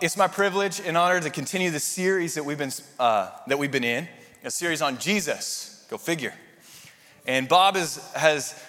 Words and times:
it's 0.00 0.16
my 0.16 0.28
privilege 0.28 0.80
and 0.80 0.96
honor 0.96 1.20
to 1.20 1.30
continue 1.30 1.70
the 1.70 1.80
series 1.80 2.34
that 2.34 2.44
we've 2.44 2.58
been 2.58 2.72
uh, 2.98 3.30
that 3.46 3.58
we've 3.58 3.72
been 3.72 3.84
in, 3.84 4.08
a 4.44 4.50
series 4.50 4.82
on 4.82 4.98
Jesus. 4.98 5.86
Go 5.90 5.98
figure. 5.98 6.34
And 7.26 7.48
Bob 7.48 7.76
is, 7.76 7.96
has 8.14 8.60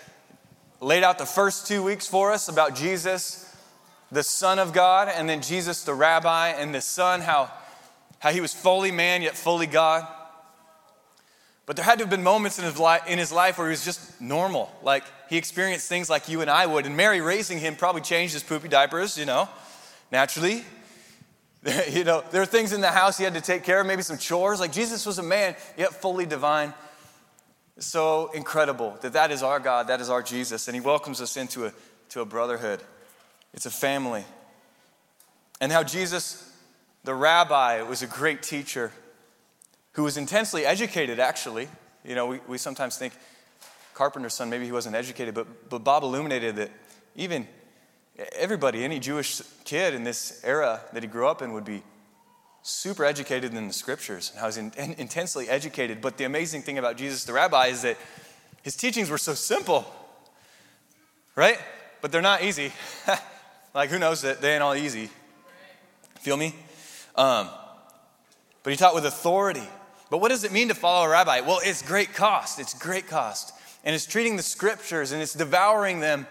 laid 0.81 1.04
out 1.04 1.18
the 1.18 1.26
first 1.26 1.68
two 1.68 1.84
weeks 1.84 2.07
for 2.07 2.31
us 2.31 2.47
about 2.50 2.76
Jesus, 2.76 3.55
the 4.12 4.23
Son 4.23 4.60
of 4.60 4.73
God, 4.73 5.07
and 5.07 5.29
then 5.29 5.42
Jesus, 5.42 5.84
the 5.84 5.94
Rabbi, 5.94 6.50
and 6.50 6.73
the 6.73 6.81
Son, 6.81 7.22
how, 7.22 7.52
how 8.20 8.32
he 8.32 8.42
was 8.42 8.54
fully 8.54 8.92
man 8.92 9.22
yet 9.22 9.38
fully 9.38 9.68
God. 9.68 10.08
But 11.66 11.76
there 11.76 11.86
had 11.86 12.00
to 12.00 12.04
have 12.06 12.10
been 12.10 12.24
moments 12.24 12.58
in 12.58 12.66
his, 12.66 12.80
life, 12.80 13.08
in 13.08 13.20
his 13.20 13.32
life 13.32 13.60
where 13.60 13.68
he 13.68 13.72
was 13.72 13.86
just 13.86 14.20
normal. 14.20 14.72
Like 14.82 15.04
he 15.30 15.38
experienced 15.38 15.88
things 15.88 16.09
like 16.09 16.27
you 16.27 16.41
and 16.41 16.50
I 16.50 16.66
would. 16.66 16.88
And 16.88 16.98
Mary 16.98 17.22
raising 17.22 17.59
him 17.59 17.76
probably 17.76 18.02
changed 18.02 18.34
his 18.34 18.41
poopy 18.41 18.70
diapers, 18.70 19.18
you 19.18 19.26
know, 19.26 19.48
naturally. 20.12 20.64
you 21.91 22.03
know, 22.03 22.23
there 22.31 22.41
are 22.41 22.45
things 22.45 22.71
in 22.71 22.81
the 22.81 22.91
house 22.91 23.17
he 23.17 23.23
had 23.23 23.34
to 23.34 23.41
take 23.41 23.63
care 23.63 23.81
of, 23.81 23.88
maybe 23.88 24.02
some 24.02 24.17
chores. 24.17 24.59
Like 24.59 24.72
Jesus 24.72 25.05
was 25.05 25.20
a 25.20 25.23
man, 25.23 25.55
yet 25.77 25.94
fully 25.94 26.26
divine. 26.26 26.73
So 27.80 28.31
incredible 28.34 28.98
that 29.02 29.13
that 29.13 29.31
is 29.31 29.44
our 29.44 29.59
God, 29.59 29.88
that 29.88 30.02
is 30.02 30.09
our 30.09 30.22
Jesus, 30.22 30.67
and 30.67 30.76
he 30.76 30.81
welcomes 30.81 31.22
us 31.22 31.38
into 31.38 31.66
a, 31.66 31.73
to 32.09 32.22
a 32.22 32.26
brotherhood. 32.26 32.81
It's 33.53 33.66
a 33.66 33.72
family. 33.72 34.26
And 35.62 35.72
how 35.72 35.84
Jesus, 35.84 36.53
the 37.03 37.14
rabbi, 37.14 37.81
was 37.81 38.02
a 38.02 38.08
great 38.08 38.41
teacher 38.41 38.91
who 39.94 40.03
was 40.03 40.17
intensely 40.17 40.66
educated, 40.66 41.20
actually. 41.20 41.67
You 42.05 42.16
know, 42.16 42.28
we, 42.28 42.39
we 42.48 42.58
sometimes 42.58 42.98
think 42.98 43.14
carpenter's 43.94 44.34
son, 44.34 44.50
maybe 44.50 44.66
he 44.66 44.72
wasn't 44.72 44.95
educated, 44.95 45.34
but, 45.34 45.70
but 45.70 45.84
Bob 45.84 46.03
illuminated 46.03 46.55
that 46.58 46.72
even 47.16 47.48
everybody, 48.34 48.84
any 48.84 49.00
Jewish 49.00 49.41
kid 49.64 49.94
in 49.94 50.04
this 50.04 50.41
era 50.44 50.82
that 50.94 51.04
he 51.04 51.08
grew 51.09 51.28
up 51.28 51.41
in 51.41 51.54
would 51.54 51.66
be 51.66 51.84
super 52.62 53.05
educated 53.05 53.54
in 53.54 53.68
the 53.68 53.73
scriptures. 53.73 54.32
And 54.36 54.44
I 54.44 54.45
was 54.45 54.58
in, 54.58 54.72
in, 54.78 54.94
intensely 54.94 55.50
educated. 55.50 56.02
But 56.02 56.17
the 56.17 56.25
amazing 56.25 56.62
thing 56.62 56.78
about 56.78 56.97
Jesus 56.97 57.23
the 57.23 57.34
rabbi 57.34 57.67
is 57.67 57.84
that 57.84 57.97
his 58.62 58.75
teachings 58.75 59.09
were 59.09 59.17
so 59.17 59.34
simple, 59.34 59.86
right? 61.36 61.58
But 62.02 62.12
they're 62.12 62.22
not 62.22 62.44
easy. 62.44 62.72
like, 63.73 63.90
who 63.90 64.00
knows 64.00 64.22
that 64.22 64.42
they 64.42 64.53
ain't 64.53 64.64
all 64.64 64.75
easy? 64.75 65.09
Feel 66.20 66.38
me? 66.38 66.53
Um, 67.16 67.50
but 68.64 68.72
he 68.72 68.78
taught 68.78 68.94
with 68.94 69.06
authority. 69.06 69.67
But 70.09 70.20
what 70.20 70.30
does 70.30 70.44
it 70.44 70.52
mean 70.52 70.67
to 70.67 70.75
follow 70.75 71.06
a 71.06 71.09
rabbi? 71.09 71.42
Well, 71.42 71.59
it's 71.64 71.81
great 71.81 72.14
cost. 72.14 72.59
It's 72.59 72.73
great 72.73 73.08
cost. 73.08 73.53
And 73.84 73.95
it's 73.95 74.06
treating 74.06 74.36
the 74.36 74.44
scriptures 74.44 75.12
and 75.12 75.22
it's 75.22 75.34
devouring 75.34 76.02
them 76.02 76.28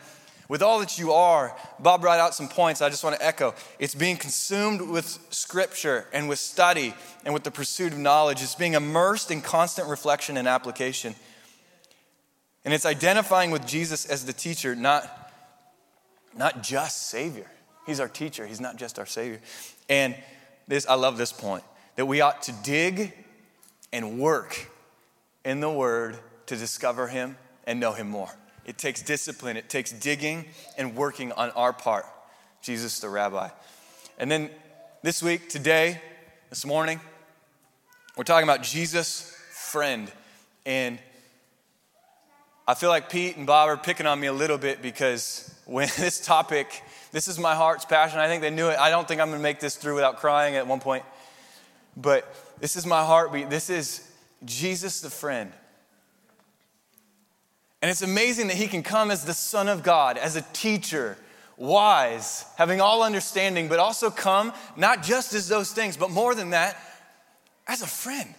with 0.49 0.63
all 0.63 0.79
that 0.81 0.99
you 0.99 1.13
are, 1.13 1.55
Bob 1.79 2.01
brought 2.01 2.19
out 2.19 2.35
some 2.35 2.49
points 2.49 2.81
I 2.81 2.89
just 2.89 3.05
want 3.05 3.17
to 3.17 3.25
echo. 3.25 3.55
It's 3.79 3.95
being 3.95 4.17
consumed 4.17 4.81
with 4.81 5.19
scripture 5.29 6.07
and 6.13 6.27
with 6.27 6.39
study 6.39 6.95
and 7.25 7.35
with 7.35 7.45
the 7.45 7.51
pursuit 7.51 7.93
of 7.93 7.99
knowledge. 7.99 8.43
It's 8.43 8.55
being 8.55 8.73
immersed 8.73 9.31
in 9.31 9.43
constant 9.43 9.89
reflection 9.89 10.39
and 10.39 10.49
application. 10.49 11.15
And 12.65 12.73
it's 12.73 12.87
identifying 12.87 13.51
with 13.51 13.67
Jesus 13.67 14.07
as 14.07 14.25
the 14.25 14.33
teacher, 14.33 14.75
not, 14.75 15.33
not 16.37 16.63
just 16.63 17.09
Savior. 17.09 17.51
He's 17.87 18.01
our 18.01 18.09
teacher, 18.09 18.47
He's 18.47 18.61
not 18.61 18.77
just 18.77 18.99
our 18.99 19.07
Savior. 19.07 19.41
And 19.89 20.15
this, 20.67 20.87
I 20.87 20.95
love 20.95 21.19
this 21.19 21.33
point 21.33 21.65
that 21.97 22.07
we 22.07 22.21
ought 22.21 22.43
to 22.43 22.53
dig 22.63 23.13
and 23.93 24.19
work 24.19 24.71
in 25.45 25.61
the 25.61 25.71
Word 25.71 26.19
to 26.47 26.57
discover 26.57 27.09
Him 27.09 27.37
and 27.67 27.81
know 27.81 27.93
Him 27.93 28.09
more. 28.09 28.31
It 28.69 28.77
takes 28.77 29.01
discipline, 29.01 29.57
it 29.57 29.71
takes 29.71 29.93
digging 29.93 30.45
and 30.77 30.95
working 30.95 31.33
on 31.33 31.51
our 31.53 31.73
part. 31.73 32.05
Jesus 32.61 33.01
the 33.01 33.09
rabbi. 33.09 33.49
And 34.19 34.31
then 34.31 34.51
this 35.03 35.23
week, 35.23 35.49
today, 35.49 36.03
this 36.51 36.67
morning, 36.67 37.01
we're 38.15 38.25
talking 38.25 38.47
about 38.47 38.63
Jesus' 38.63 39.35
friend. 39.53 40.13
And 40.67 40.99
I 42.67 42.75
feel 42.75 42.91
like 42.91 43.09
Pete 43.09 43.39
and 43.39 43.47
Bob 43.47 43.71
are 43.71 43.79
picking 43.79 44.05
on 44.05 44.21
me 44.21 44.27
a 44.27 44.35
little 44.35 44.59
bit 44.59 44.83
because 44.83 45.51
when 45.65 45.89
this 45.97 46.21
topic, 46.21 46.83
this 47.11 47.27
is 47.27 47.39
my 47.39 47.55
heart's 47.55 47.87
passion. 47.87 48.19
I 48.19 48.27
think 48.27 48.43
they 48.43 48.51
knew 48.51 48.69
it. 48.69 48.79
I 48.79 48.91
don't 48.91 49.09
think 49.09 49.23
I'm 49.23 49.29
going 49.29 49.39
to 49.39 49.43
make 49.43 49.61
this 49.61 49.77
through 49.77 49.95
without 49.95 50.19
crying 50.19 50.57
at 50.57 50.67
one 50.67 50.81
point. 50.81 51.05
But 51.97 52.31
this 52.61 52.77
is 52.77 52.85
my 52.85 53.03
heartbeat. 53.03 53.49
This 53.49 53.71
is 53.71 54.07
Jesus 54.45 55.01
the 55.01 55.09
friend. 55.09 55.55
And 57.81 57.91
it's 57.91 58.03
amazing 58.03 58.49
that 58.49 58.57
he 58.57 58.67
can 58.67 58.83
come 58.83 59.11
as 59.11 59.25
the 59.25 59.35
Son 59.35 59.69
of 59.69 59.83
God, 59.83 60.19
as 60.19 60.37
a 60.37 60.43
teacher, 60.53 61.17
wise, 61.57 62.45
having 62.57 62.81
all 62.81 63.03
understanding, 63.03 63.69
but 63.69 63.79
also 63.79 64.11
come 64.11 64.53
not 64.77 65.03
just 65.03 65.33
as 65.35 65.49
those 65.49 65.73
things, 65.73 65.97
but 65.97 66.11
more 66.11 66.35
than 66.35 66.51
that, 66.51 66.77
as 67.67 67.83
a 67.83 67.87
friend. 67.87 68.35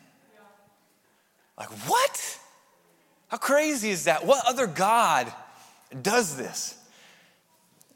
Like, 1.58 1.70
what? 1.88 2.40
How 3.28 3.38
crazy 3.38 3.90
is 3.90 4.06
that? 4.06 4.26
What 4.26 4.44
other 4.48 4.68
God 4.68 5.32
does 6.02 6.36
this? 6.36 6.76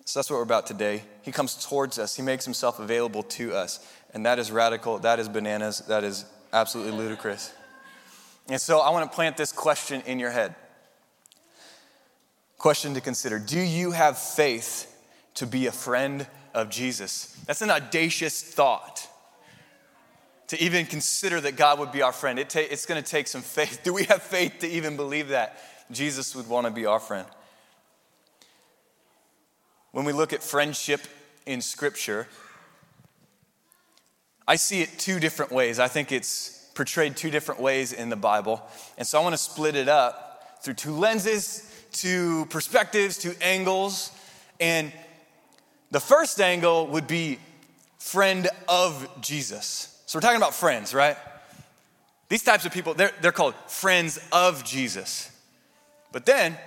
So 0.05 0.19
that's 0.19 0.29
what 0.29 0.37
we're 0.37 0.43
about 0.43 0.67
today. 0.67 1.03
He 1.21 1.31
comes 1.31 1.65
towards 1.65 1.97
us, 1.97 2.15
He 2.15 2.21
makes 2.21 2.45
Himself 2.45 2.79
available 2.79 3.23
to 3.23 3.53
us. 3.53 3.85
And 4.13 4.25
that 4.25 4.37
is 4.37 4.51
radical, 4.51 4.99
that 4.99 5.19
is 5.19 5.27
bananas, 5.27 5.79
that 5.87 6.03
is 6.03 6.25
absolutely 6.51 6.93
ludicrous. 6.93 7.51
And 8.47 8.61
so 8.61 8.79
I 8.79 8.91
want 8.91 9.09
to 9.09 9.15
plant 9.15 9.37
this 9.37 9.51
question 9.51 10.03
in 10.05 10.19
your 10.19 10.29
head 10.29 10.55
Question 12.63 12.93
to 12.93 13.01
consider 13.01 13.39
Do 13.39 13.59
you 13.59 13.91
have 13.91 14.17
faith 14.17 14.89
to 15.33 15.45
be 15.45 15.67
a 15.67 15.71
friend 15.73 16.25
of 16.53 16.69
Jesus? 16.69 17.37
That's 17.45 17.61
an 17.61 17.69
audacious 17.69 18.41
thought. 18.41 19.05
To 20.47 20.63
even 20.63 20.85
consider 20.85 21.41
that 21.41 21.57
God 21.57 21.77
would 21.79 21.91
be 21.91 22.01
our 22.01 22.13
friend, 22.13 22.39
it 22.39 22.49
ta- 22.49 22.61
it's 22.61 22.85
going 22.85 23.03
to 23.03 23.09
take 23.09 23.27
some 23.27 23.41
faith. 23.41 23.81
Do 23.83 23.93
we 23.93 24.05
have 24.05 24.23
faith 24.23 24.59
to 24.59 24.67
even 24.69 24.95
believe 24.95 25.27
that 25.27 25.61
Jesus 25.91 26.33
would 26.37 26.47
want 26.47 26.65
to 26.65 26.71
be 26.71 26.85
our 26.85 27.01
friend? 27.01 27.27
When 29.91 30.05
we 30.05 30.13
look 30.13 30.31
at 30.31 30.41
friendship 30.41 31.01
in 31.45 31.59
Scripture, 31.59 32.29
I 34.47 34.55
see 34.55 34.81
it 34.81 34.97
two 34.97 35.19
different 35.19 35.51
ways. 35.51 35.79
I 35.79 35.89
think 35.89 36.13
it's 36.13 36.65
portrayed 36.75 37.17
two 37.17 37.29
different 37.29 37.59
ways 37.59 37.91
in 37.91 38.07
the 38.07 38.15
Bible. 38.15 38.61
And 38.97 39.05
so 39.05 39.19
I 39.19 39.21
want 39.21 39.33
to 39.33 39.37
split 39.37 39.75
it 39.75 39.89
up 39.89 40.59
through 40.63 40.75
two 40.75 40.93
lenses 40.93 41.69
to 41.93 42.45
perspectives, 42.47 43.17
to 43.19 43.35
angles. 43.41 44.11
And 44.59 44.91
the 45.91 45.99
first 45.99 46.39
angle 46.41 46.87
would 46.87 47.07
be 47.07 47.39
friend 47.97 48.49
of 48.67 49.07
Jesus. 49.21 50.01
So 50.05 50.17
we're 50.17 50.21
talking 50.21 50.37
about 50.37 50.53
friends, 50.53 50.93
right? 50.93 51.17
These 52.29 52.43
types 52.43 52.65
of 52.65 52.71
people, 52.71 52.93
they're, 52.93 53.13
they're 53.21 53.31
called 53.31 53.55
friends 53.67 54.19
of 54.31 54.63
Jesus. 54.63 55.31
But 56.11 56.25
then 56.25 56.57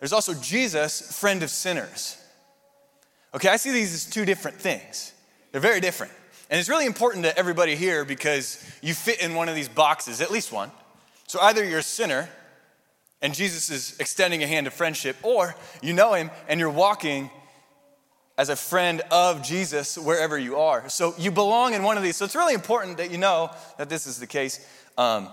there's 0.00 0.12
also 0.12 0.34
Jesus, 0.34 1.18
friend 1.18 1.42
of 1.42 1.50
sinners. 1.50 2.20
Okay, 3.34 3.48
I 3.48 3.56
see 3.56 3.70
these 3.72 3.94
as 3.94 4.06
two 4.06 4.24
different 4.24 4.58
things. 4.58 5.12
They're 5.50 5.60
very 5.60 5.80
different. 5.80 6.12
And 6.50 6.60
it's 6.60 6.68
really 6.68 6.86
important 6.86 7.24
to 7.24 7.36
everybody 7.38 7.74
here 7.74 8.04
because 8.04 8.64
you 8.82 8.94
fit 8.94 9.20
in 9.20 9.34
one 9.34 9.48
of 9.48 9.54
these 9.54 9.68
boxes, 9.68 10.20
at 10.20 10.30
least 10.30 10.52
one. 10.52 10.70
So 11.26 11.40
either 11.40 11.64
you're 11.64 11.78
a 11.78 11.82
sinner 11.82 12.28
and 13.24 13.32
Jesus 13.34 13.70
is 13.70 13.96
extending 14.00 14.42
a 14.42 14.46
hand 14.46 14.66
of 14.66 14.74
friendship, 14.74 15.16
or 15.22 15.54
you 15.80 15.94
know 15.94 16.12
him 16.12 16.30
and 16.46 16.60
you're 16.60 16.68
walking 16.68 17.30
as 18.36 18.50
a 18.50 18.56
friend 18.56 19.00
of 19.10 19.42
Jesus 19.42 19.96
wherever 19.96 20.38
you 20.38 20.56
are. 20.56 20.90
So 20.90 21.14
you 21.16 21.30
belong 21.30 21.72
in 21.72 21.82
one 21.82 21.96
of 21.96 22.02
these. 22.02 22.16
So 22.16 22.26
it's 22.26 22.36
really 22.36 22.52
important 22.52 22.98
that 22.98 23.10
you 23.10 23.16
know 23.16 23.50
that 23.78 23.88
this 23.88 24.06
is 24.06 24.20
the 24.20 24.26
case. 24.26 24.60
Um, 24.98 25.30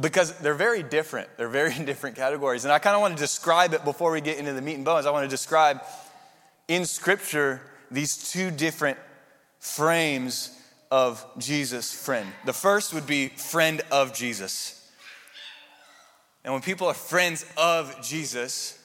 because 0.00 0.36
they're 0.38 0.54
very 0.54 0.82
different. 0.82 1.28
They're 1.36 1.48
very 1.48 1.72
different 1.84 2.16
categories. 2.16 2.64
And 2.64 2.72
I 2.72 2.80
kind 2.80 2.96
of 2.96 3.00
want 3.00 3.16
to 3.16 3.22
describe 3.22 3.72
it 3.72 3.84
before 3.84 4.10
we 4.10 4.20
get 4.20 4.38
into 4.38 4.52
the 4.52 4.60
meat 4.60 4.74
and 4.74 4.84
bones. 4.84 5.06
I 5.06 5.12
want 5.12 5.22
to 5.22 5.30
describe 5.30 5.80
in 6.66 6.86
Scripture 6.86 7.60
these 7.88 8.32
two 8.32 8.50
different 8.50 8.98
frames 9.60 10.60
of 10.90 11.24
Jesus' 11.38 11.94
friend. 11.94 12.28
The 12.46 12.52
first 12.52 12.92
would 12.92 13.06
be 13.06 13.28
friend 13.28 13.80
of 13.92 14.12
Jesus. 14.12 14.83
And 16.44 16.52
when 16.52 16.62
people 16.62 16.86
are 16.88 16.94
friends 16.94 17.46
of 17.56 18.02
Jesus, 18.02 18.78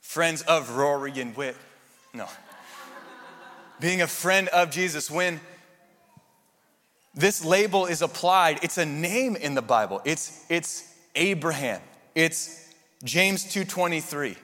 friends 0.00 0.42
of 0.42 0.76
Rory 0.76 1.20
and 1.20 1.36
Wit, 1.36 1.56
no. 2.12 2.26
Being 3.80 4.02
a 4.02 4.08
friend 4.08 4.48
of 4.48 4.70
Jesus, 4.70 5.08
when 5.08 5.40
this 7.14 7.44
label 7.44 7.86
is 7.86 8.02
applied, 8.02 8.58
it's 8.62 8.76
a 8.76 8.84
name 8.84 9.36
in 9.36 9.54
the 9.54 9.62
Bible. 9.62 10.00
It's, 10.04 10.44
it's 10.48 10.92
Abraham. 11.14 11.80
It's 12.14 12.68
James 13.04 13.44
2:23. 13.44 14.36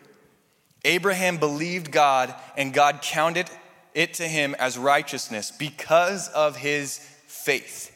Abraham 0.85 1.39
believed 1.39 1.91
God 1.91 2.35
and 2.57 2.73
God 2.73 3.01
counted 3.03 3.51
it 3.95 4.15
to 4.15 4.29
him 4.29 4.55
as 4.59 4.77
righteousness 4.77 5.51
because 5.51 6.29
of 6.29 6.57
his 6.57 6.99
faith. 7.27 7.91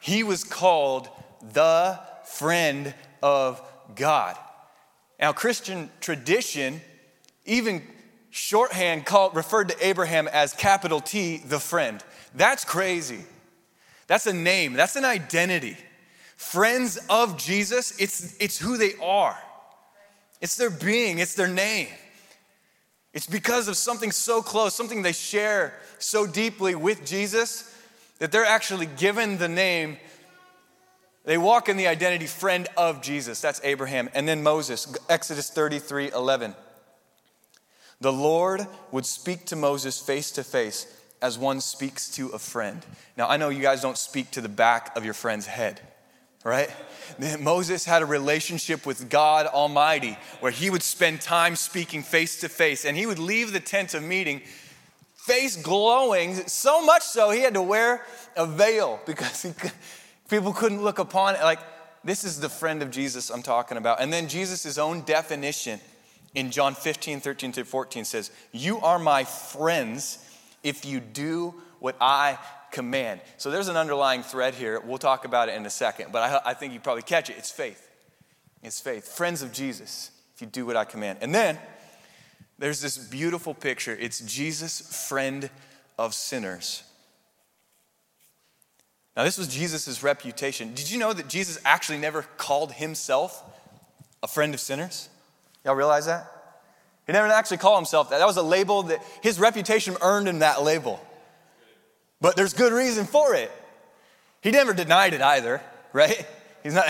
He 0.00 0.22
was 0.22 0.44
called 0.44 1.08
the 1.52 1.98
friend 2.24 2.94
of 3.22 3.62
God. 3.94 4.36
Now, 5.20 5.32
Christian 5.32 5.90
tradition 6.00 6.80
even 7.44 7.82
shorthand 8.30 9.04
called 9.04 9.36
referred 9.36 9.68
to 9.68 9.86
Abraham 9.86 10.28
as 10.28 10.52
capital 10.52 11.00
T, 11.00 11.38
the 11.38 11.60
friend. 11.60 12.02
That's 12.34 12.64
crazy. 12.64 13.20
That's 14.06 14.26
a 14.26 14.32
name, 14.32 14.74
that's 14.74 14.96
an 14.96 15.04
identity. 15.04 15.76
Friends 16.36 16.98
of 17.08 17.38
Jesus, 17.38 17.98
it's, 17.98 18.36
it's 18.38 18.58
who 18.58 18.76
they 18.76 18.92
are. 19.02 19.38
It's 20.40 20.56
their 20.56 20.70
being, 20.70 21.18
it's 21.18 21.34
their 21.34 21.48
name. 21.48 21.88
It's 23.12 23.26
because 23.26 23.68
of 23.68 23.76
something 23.76 24.10
so 24.10 24.42
close, 24.42 24.74
something 24.74 25.02
they 25.02 25.12
share 25.12 25.74
so 25.98 26.26
deeply 26.26 26.74
with 26.74 27.06
Jesus, 27.06 27.72
that 28.18 28.32
they're 28.32 28.44
actually 28.44 28.86
given 28.86 29.38
the 29.38 29.48
name. 29.48 29.98
They 31.24 31.38
walk 31.38 31.68
in 31.68 31.76
the 31.76 31.86
identity 31.86 32.26
friend 32.26 32.68
of 32.76 33.00
Jesus. 33.00 33.40
That's 33.40 33.60
Abraham. 33.62 34.10
And 34.14 34.26
then 34.26 34.42
Moses, 34.42 34.92
Exodus 35.08 35.50
33 35.50 36.10
11. 36.12 36.54
The 38.00 38.12
Lord 38.12 38.66
would 38.90 39.06
speak 39.06 39.46
to 39.46 39.56
Moses 39.56 40.00
face 40.00 40.32
to 40.32 40.42
face 40.42 40.86
as 41.22 41.38
one 41.38 41.60
speaks 41.60 42.08
to 42.16 42.30
a 42.30 42.38
friend. 42.38 42.84
Now, 43.16 43.28
I 43.28 43.36
know 43.36 43.48
you 43.48 43.62
guys 43.62 43.80
don't 43.80 43.96
speak 43.96 44.32
to 44.32 44.40
the 44.40 44.48
back 44.48 44.96
of 44.96 45.04
your 45.04 45.14
friend's 45.14 45.46
head, 45.46 45.80
right? 46.42 46.68
Moses 47.40 47.84
had 47.84 48.02
a 48.02 48.06
relationship 48.06 48.84
with 48.84 49.08
God 49.08 49.46
Almighty 49.46 50.18
where 50.40 50.50
he 50.50 50.68
would 50.68 50.82
spend 50.82 51.20
time 51.20 51.54
speaking 51.54 52.02
face 52.02 52.40
to 52.40 52.48
face 52.48 52.84
and 52.84 52.96
he 52.96 53.06
would 53.06 53.20
leave 53.20 53.52
the 53.52 53.60
tent 53.60 53.94
of 53.94 54.02
meeting 54.02 54.42
face 55.14 55.54
glowing, 55.54 56.34
so 56.48 56.84
much 56.84 57.02
so 57.02 57.30
he 57.30 57.42
had 57.42 57.54
to 57.54 57.62
wear 57.62 58.04
a 58.36 58.44
veil 58.44 58.98
because 59.06 59.42
he, 59.42 59.52
people 60.32 60.54
couldn't 60.54 60.82
look 60.82 60.98
upon 60.98 61.34
it. 61.34 61.42
Like, 61.42 61.60
this 62.02 62.24
is 62.24 62.40
the 62.40 62.48
friend 62.48 62.82
of 62.82 62.90
Jesus 62.90 63.30
I'm 63.30 63.42
talking 63.42 63.76
about. 63.76 64.00
And 64.00 64.10
then 64.10 64.28
Jesus' 64.28 64.78
own 64.78 65.02
definition 65.02 65.78
in 66.34 66.50
John 66.50 66.74
15, 66.74 67.20
13 67.20 67.52
to 67.52 67.64
14 67.64 68.04
says, 68.04 68.30
You 68.50 68.80
are 68.80 68.98
my 68.98 69.24
friends 69.24 70.18
if 70.62 70.86
you 70.86 71.00
do 71.00 71.54
what 71.80 71.96
I 72.00 72.38
command. 72.70 73.20
So 73.36 73.50
there's 73.50 73.68
an 73.68 73.76
underlying 73.76 74.22
thread 74.22 74.54
here. 74.54 74.80
We'll 74.80 74.96
talk 74.96 75.26
about 75.26 75.50
it 75.50 75.54
in 75.54 75.66
a 75.66 75.70
second, 75.70 76.12
but 76.12 76.22
I, 76.22 76.50
I 76.50 76.54
think 76.54 76.72
you 76.72 76.80
probably 76.80 77.02
catch 77.02 77.28
it. 77.28 77.36
It's 77.36 77.50
faith. 77.50 77.90
It's 78.62 78.80
faith. 78.80 79.06
Friends 79.06 79.42
of 79.42 79.52
Jesus, 79.52 80.12
if 80.34 80.40
you 80.40 80.46
do 80.46 80.64
what 80.64 80.76
I 80.76 80.86
command. 80.86 81.18
And 81.20 81.34
then 81.34 81.58
there's 82.58 82.80
this 82.80 82.96
beautiful 82.96 83.52
picture. 83.52 83.94
It's 84.00 84.20
Jesus, 84.20 85.06
friend 85.08 85.50
of 85.98 86.14
sinners. 86.14 86.84
Now, 89.16 89.24
this 89.24 89.36
was 89.36 89.48
Jesus' 89.48 90.02
reputation. 90.02 90.74
Did 90.74 90.90
you 90.90 90.98
know 90.98 91.12
that 91.12 91.28
Jesus 91.28 91.58
actually 91.64 91.98
never 91.98 92.22
called 92.36 92.72
himself 92.72 93.42
a 94.22 94.28
friend 94.28 94.54
of 94.54 94.60
sinners? 94.60 95.08
Y'all 95.64 95.74
realize 95.74 96.06
that? 96.06 96.30
He 97.06 97.12
never 97.12 97.26
actually 97.28 97.58
called 97.58 97.78
himself 97.78 98.10
that. 98.10 98.18
That 98.18 98.26
was 98.26 98.36
a 98.36 98.42
label 98.42 98.84
that 98.84 99.00
his 99.22 99.38
reputation 99.38 99.96
earned 100.00 100.28
him 100.28 100.38
that 100.38 100.62
label. 100.62 101.00
But 102.20 102.36
there's 102.36 102.54
good 102.54 102.72
reason 102.72 103.04
for 103.04 103.34
it. 103.34 103.50
He 104.40 104.50
never 104.50 104.72
denied 104.72 105.12
it 105.12 105.20
either, 105.20 105.60
right? 105.92 106.26
He's 106.62 106.74
not 106.74 106.86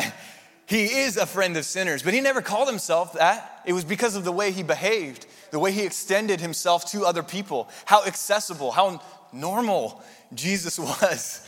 he 0.73 0.85
is 0.85 1.19
a 1.19 1.27
friend 1.27 1.55
of 1.59 1.67
sinners, 1.67 2.03
but 2.03 2.15
he 2.15 2.21
never 2.21 2.41
called 2.41 2.67
himself 2.67 3.13
that. 3.15 3.61
It 3.67 3.75
was 3.75 3.85
because 3.85 4.17
of 4.17 4.25
the 4.25 4.33
way 4.33 4.53
he 4.53 4.63
behaved, 4.63 5.27
the 5.51 5.59
way 5.59 5.71
he 5.71 5.83
extended 5.83 6.41
himself 6.41 6.91
to 6.93 7.05
other 7.05 7.23
people, 7.23 7.69
how 7.85 8.07
accessible, 8.07 8.71
how 8.71 9.03
normal 9.35 10.03
Jesus 10.33 10.79
was. 11.03 11.47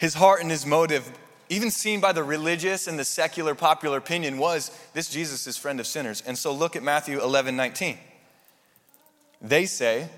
His 0.00 0.14
heart 0.14 0.40
and 0.40 0.50
his 0.50 0.66
motive 0.66 1.12
even 1.50 1.72
seen 1.72 2.00
by 2.00 2.12
the 2.12 2.22
religious 2.22 2.86
and 2.86 2.96
the 2.96 3.04
secular 3.04 3.56
popular 3.56 3.98
opinion, 3.98 4.38
was 4.38 4.70
this 4.94 5.10
Jesus 5.10 5.48
is 5.48 5.56
friend 5.56 5.80
of 5.80 5.86
sinners. 5.86 6.22
And 6.24 6.38
so 6.38 6.54
look 6.54 6.76
at 6.76 6.82
Matthew 6.82 7.20
11 7.20 7.56
19. 7.56 7.98
They 9.42 9.66
say, 9.66 10.08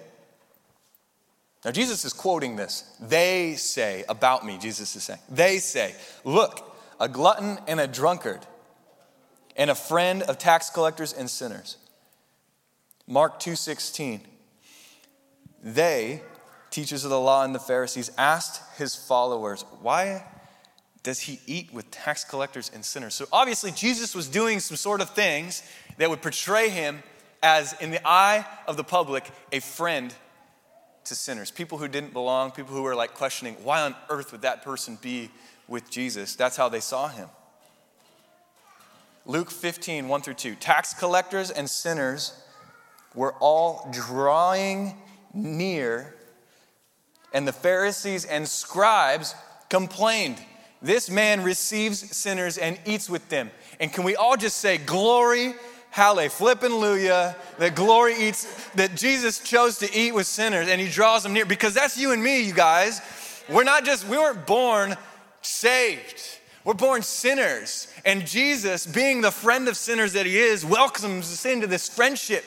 now 1.64 1.70
Jesus 1.70 2.04
is 2.04 2.12
quoting 2.12 2.56
this. 2.56 2.84
They 3.00 3.54
say 3.54 4.04
about 4.08 4.44
me, 4.44 4.58
Jesus 4.58 4.94
is 4.94 5.04
saying, 5.04 5.20
they 5.30 5.58
say, 5.58 5.94
look, 6.22 6.76
a 7.00 7.08
glutton 7.08 7.58
and 7.66 7.80
a 7.80 7.86
drunkard, 7.86 8.40
and 9.56 9.70
a 9.70 9.74
friend 9.74 10.22
of 10.22 10.38
tax 10.38 10.68
collectors 10.68 11.12
and 11.14 11.30
sinners. 11.30 11.78
Mark 13.06 13.40
2:16. 13.40 14.20
They, 15.64 16.22
teachers 16.72 17.04
of 17.04 17.10
the 17.10 17.20
law 17.20 17.44
and 17.44 17.54
the 17.54 17.60
Pharisees, 17.60 18.10
asked 18.18 18.62
his 18.78 18.96
followers, 18.96 19.64
Why 19.80 20.24
does 21.02 21.20
he 21.20 21.40
eat 21.46 21.72
with 21.72 21.90
tax 21.90 22.24
collectors 22.24 22.70
and 22.74 22.84
sinners? 22.84 23.14
So 23.14 23.26
obviously, 23.32 23.70
Jesus 23.70 24.14
was 24.14 24.28
doing 24.28 24.60
some 24.60 24.76
sort 24.76 25.00
of 25.00 25.10
things 25.10 25.62
that 25.98 26.10
would 26.10 26.22
portray 26.22 26.68
him 26.68 27.02
as, 27.42 27.74
in 27.80 27.90
the 27.90 28.00
eye 28.06 28.46
of 28.66 28.76
the 28.76 28.84
public, 28.84 29.30
a 29.52 29.60
friend 29.60 30.14
to 31.04 31.14
sinners. 31.14 31.50
People 31.50 31.78
who 31.78 31.88
didn't 31.88 32.12
belong, 32.12 32.50
people 32.52 32.74
who 32.74 32.82
were 32.82 32.94
like 32.94 33.14
questioning, 33.14 33.54
why 33.62 33.82
on 33.82 33.94
earth 34.08 34.32
would 34.32 34.42
that 34.42 34.62
person 34.62 34.98
be 35.02 35.30
with 35.68 35.90
Jesus? 35.90 36.36
That's 36.36 36.56
how 36.56 36.68
they 36.68 36.80
saw 36.80 37.08
him. 37.08 37.28
Luke 39.26 39.50
15, 39.50 40.08
1 40.08 40.22
through 40.22 40.34
2. 40.34 40.54
Tax 40.56 40.94
collectors 40.94 41.50
and 41.50 41.68
sinners 41.68 42.34
were 43.14 43.34
all 43.34 43.88
drawing 43.92 44.96
near, 45.34 46.14
and 47.32 47.46
the 47.46 47.52
Pharisees 47.52 48.24
and 48.24 48.46
scribes 48.46 49.34
complained 49.68 50.38
this 50.82 51.08
man 51.08 51.42
receives 51.42 52.16
sinners 52.16 52.58
and 52.58 52.78
eats 52.84 53.08
with 53.08 53.28
them. 53.28 53.50
And 53.78 53.92
can 53.92 54.04
we 54.04 54.16
all 54.16 54.36
just 54.36 54.58
say, 54.58 54.78
Glory, 54.78 55.54
hallelujah, 55.90 56.30
flippin' 56.30 56.80
that 57.58 57.74
glory 57.74 58.14
eats, 58.16 58.68
that 58.74 58.96
Jesus 58.96 59.38
chose 59.38 59.78
to 59.78 59.94
eat 59.94 60.12
with 60.12 60.26
sinners 60.26 60.68
and 60.68 60.80
he 60.80 60.88
draws 60.88 61.22
them 61.22 61.32
near? 61.32 61.46
Because 61.46 61.74
that's 61.74 61.96
you 61.96 62.12
and 62.12 62.22
me, 62.22 62.42
you 62.42 62.52
guys. 62.52 63.00
We're 63.48 63.64
not 63.64 63.84
just, 63.84 64.06
we 64.08 64.18
weren't 64.18 64.46
born 64.46 64.96
saved. 65.40 66.20
We're 66.64 66.74
born 66.74 67.02
sinners. 67.02 67.88
And 68.04 68.26
Jesus, 68.26 68.86
being 68.86 69.20
the 69.20 69.30
friend 69.30 69.68
of 69.68 69.76
sinners 69.76 70.12
that 70.14 70.26
he 70.26 70.38
is, 70.38 70.64
welcomes 70.64 71.32
us 71.32 71.44
into 71.44 71.66
this 71.66 71.88
friendship. 71.88 72.44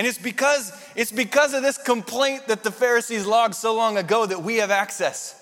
And 0.00 0.06
it's 0.06 0.16
because, 0.16 0.72
it's 0.96 1.12
because 1.12 1.52
of 1.52 1.62
this 1.62 1.76
complaint 1.76 2.48
that 2.48 2.62
the 2.62 2.70
Pharisees 2.70 3.26
logged 3.26 3.54
so 3.54 3.74
long 3.74 3.98
ago 3.98 4.24
that 4.24 4.42
we 4.42 4.56
have 4.56 4.70
access. 4.70 5.38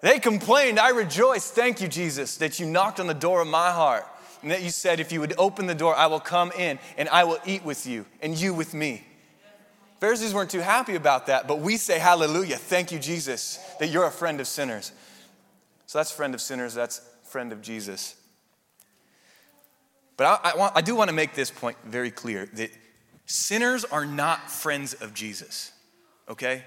They 0.00 0.18
complained. 0.18 0.80
I 0.80 0.88
rejoice. 0.88 1.48
Thank 1.48 1.80
you, 1.80 1.86
Jesus, 1.86 2.38
that 2.38 2.58
you 2.58 2.66
knocked 2.66 2.98
on 2.98 3.06
the 3.06 3.14
door 3.14 3.40
of 3.40 3.46
my 3.46 3.70
heart 3.70 4.04
and 4.42 4.50
that 4.50 4.62
you 4.62 4.70
said, 4.70 4.98
if 4.98 5.12
you 5.12 5.20
would 5.20 5.32
open 5.38 5.68
the 5.68 5.76
door, 5.76 5.94
I 5.94 6.08
will 6.08 6.18
come 6.18 6.50
in 6.58 6.80
and 6.96 7.08
I 7.10 7.22
will 7.22 7.38
eat 7.46 7.64
with 7.64 7.86
you 7.86 8.04
and 8.20 8.36
you 8.36 8.52
with 8.52 8.74
me. 8.74 9.04
Pharisees 10.00 10.34
weren't 10.34 10.50
too 10.50 10.58
happy 10.58 10.96
about 10.96 11.26
that, 11.26 11.46
but 11.46 11.60
we 11.60 11.76
say, 11.76 12.00
Hallelujah. 12.00 12.56
Thank 12.56 12.90
you, 12.90 12.98
Jesus, 12.98 13.60
that 13.78 13.90
you're 13.90 14.06
a 14.06 14.10
friend 14.10 14.40
of 14.40 14.48
sinners. 14.48 14.90
So 15.86 16.00
that's 16.00 16.10
friend 16.10 16.34
of 16.34 16.40
sinners, 16.40 16.74
that's 16.74 17.00
friend 17.22 17.52
of 17.52 17.62
Jesus. 17.62 18.16
But 20.16 20.40
I, 20.44 20.50
I, 20.50 20.56
want, 20.56 20.72
I 20.76 20.80
do 20.80 20.96
want 20.96 21.10
to 21.10 21.14
make 21.14 21.34
this 21.34 21.52
point 21.52 21.76
very 21.84 22.10
clear 22.10 22.46
that 22.54 22.72
sinners 23.28 23.84
are 23.84 24.06
not 24.06 24.50
friends 24.50 24.94
of 24.94 25.14
Jesus, 25.14 25.70
okay? 26.28 26.64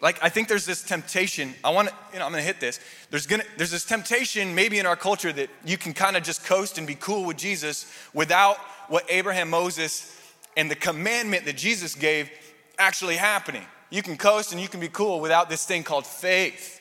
Like, 0.00 0.22
I 0.22 0.28
think 0.28 0.48
there's 0.48 0.66
this 0.66 0.82
temptation. 0.82 1.54
I 1.62 1.70
want 1.70 1.88
to, 1.88 1.94
you 2.12 2.18
know, 2.18 2.24
I'm 2.24 2.32
going 2.32 2.42
to 2.42 2.46
hit 2.46 2.60
this. 2.60 2.80
There's, 3.10 3.26
gonna, 3.26 3.44
there's 3.56 3.70
this 3.70 3.84
temptation, 3.84 4.54
maybe 4.54 4.78
in 4.78 4.86
our 4.86 4.96
culture, 4.96 5.32
that 5.32 5.48
you 5.64 5.78
can 5.78 5.94
kind 5.94 6.16
of 6.16 6.22
just 6.22 6.44
coast 6.44 6.78
and 6.78 6.86
be 6.86 6.94
cool 6.96 7.24
with 7.24 7.36
Jesus 7.36 7.90
without 8.12 8.56
what 8.88 9.04
Abraham, 9.08 9.50
Moses, 9.50 10.12
and 10.56 10.70
the 10.70 10.74
commandment 10.74 11.44
that 11.44 11.56
Jesus 11.56 11.94
gave 11.94 12.30
actually 12.78 13.16
happening. 13.16 13.64
You 13.90 14.02
can 14.02 14.16
coast 14.16 14.52
and 14.52 14.60
you 14.60 14.68
can 14.68 14.80
be 14.80 14.88
cool 14.88 15.20
without 15.20 15.48
this 15.48 15.64
thing 15.64 15.82
called 15.82 16.06
faith. 16.06 16.80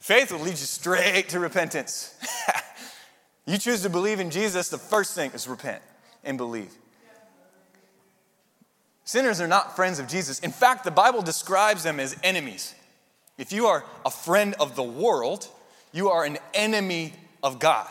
Faith 0.00 0.32
will 0.32 0.40
lead 0.40 0.50
you 0.50 0.56
straight 0.56 1.30
to 1.30 1.40
repentance. 1.40 2.14
you 3.46 3.58
choose 3.58 3.82
to 3.82 3.90
believe 3.90 4.20
in 4.20 4.30
Jesus, 4.30 4.68
the 4.68 4.78
first 4.78 5.14
thing 5.14 5.32
is 5.32 5.48
repent 5.48 5.82
and 6.24 6.38
believe. 6.38 6.72
Sinners 9.06 9.40
are 9.40 9.46
not 9.46 9.76
friends 9.76 10.00
of 10.00 10.08
Jesus. 10.08 10.40
In 10.40 10.50
fact, 10.50 10.82
the 10.82 10.90
Bible 10.90 11.22
describes 11.22 11.84
them 11.84 12.00
as 12.00 12.16
enemies. 12.24 12.74
If 13.38 13.52
you 13.52 13.66
are 13.66 13.84
a 14.04 14.10
friend 14.10 14.56
of 14.58 14.74
the 14.74 14.82
world, 14.82 15.46
you 15.92 16.10
are 16.10 16.24
an 16.24 16.38
enemy 16.52 17.12
of 17.40 17.60
God. 17.60 17.86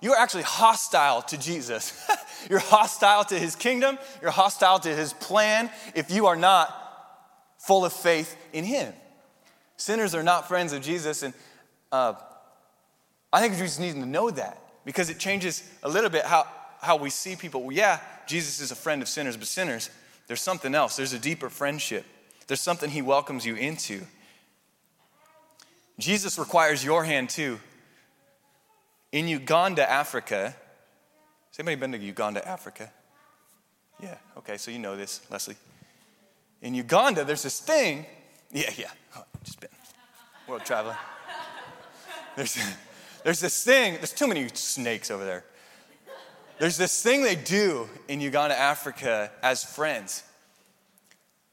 You 0.00 0.12
are 0.12 0.18
actually 0.18 0.44
hostile 0.44 1.22
to 1.22 1.36
Jesus. 1.36 2.08
You're 2.48 2.60
hostile 2.60 3.24
to 3.24 3.38
his 3.38 3.56
kingdom. 3.56 3.98
You're 4.22 4.30
hostile 4.30 4.78
to 4.78 4.94
his 4.94 5.12
plan 5.12 5.70
if 5.96 6.08
you 6.08 6.26
are 6.26 6.36
not 6.36 6.72
full 7.58 7.84
of 7.84 7.92
faith 7.92 8.36
in 8.52 8.62
him. 8.62 8.94
Sinners 9.76 10.14
are 10.14 10.22
not 10.22 10.46
friends 10.46 10.72
of 10.72 10.82
Jesus. 10.82 11.24
And 11.24 11.34
uh, 11.90 12.14
I 13.32 13.40
think 13.40 13.54
we 13.54 13.60
just 13.60 13.80
need 13.80 13.94
to 13.94 14.06
know 14.06 14.30
that 14.30 14.62
because 14.84 15.10
it 15.10 15.18
changes 15.18 15.68
a 15.82 15.88
little 15.88 16.10
bit 16.10 16.24
how, 16.24 16.46
how 16.80 16.96
we 16.96 17.10
see 17.10 17.34
people. 17.34 17.62
Well, 17.62 17.76
yeah, 17.76 17.98
Jesus 18.28 18.60
is 18.60 18.70
a 18.70 18.76
friend 18.76 19.02
of 19.02 19.08
sinners, 19.08 19.36
but 19.36 19.48
sinners 19.48 19.90
there's 20.30 20.40
something 20.40 20.76
else. 20.76 20.94
There's 20.94 21.12
a 21.12 21.18
deeper 21.18 21.50
friendship. 21.50 22.04
There's 22.46 22.60
something 22.60 22.88
he 22.88 23.02
welcomes 23.02 23.44
you 23.44 23.56
into. 23.56 24.02
Jesus 25.98 26.38
requires 26.38 26.84
your 26.84 27.02
hand 27.02 27.30
too. 27.30 27.58
In 29.10 29.26
Uganda, 29.26 29.90
Africa, 29.90 30.54
has 31.48 31.58
anybody 31.58 31.74
been 31.74 31.90
to 31.90 31.98
Uganda, 31.98 32.46
Africa? 32.46 32.92
Yeah, 34.00 34.14
okay, 34.38 34.56
so 34.56 34.70
you 34.70 34.78
know 34.78 34.96
this, 34.96 35.20
Leslie. 35.32 35.56
In 36.62 36.74
Uganda, 36.74 37.24
there's 37.24 37.42
this 37.42 37.58
thing. 37.58 38.06
Yeah, 38.52 38.70
yeah, 38.76 38.90
oh, 39.16 39.24
just 39.42 39.58
been 39.58 39.70
world 40.46 40.64
traveling. 40.64 40.96
There's, 42.36 42.56
there's 43.24 43.40
this 43.40 43.64
thing, 43.64 43.94
there's 43.94 44.12
too 44.12 44.28
many 44.28 44.46
snakes 44.54 45.10
over 45.10 45.24
there. 45.24 45.44
There's 46.60 46.76
this 46.76 47.02
thing 47.02 47.22
they 47.22 47.36
do 47.36 47.88
in 48.06 48.20
Uganda, 48.20 48.54
Africa, 48.54 49.30
as 49.42 49.64
friends. 49.64 50.22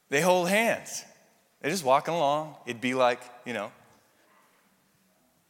They 0.09 0.19
hold 0.19 0.49
hands. 0.49 1.01
They're 1.61 1.71
just 1.71 1.85
walking 1.85 2.13
along. 2.13 2.55
It'd 2.65 2.81
be 2.81 2.93
like, 2.93 3.21
you 3.45 3.53
know, 3.53 3.71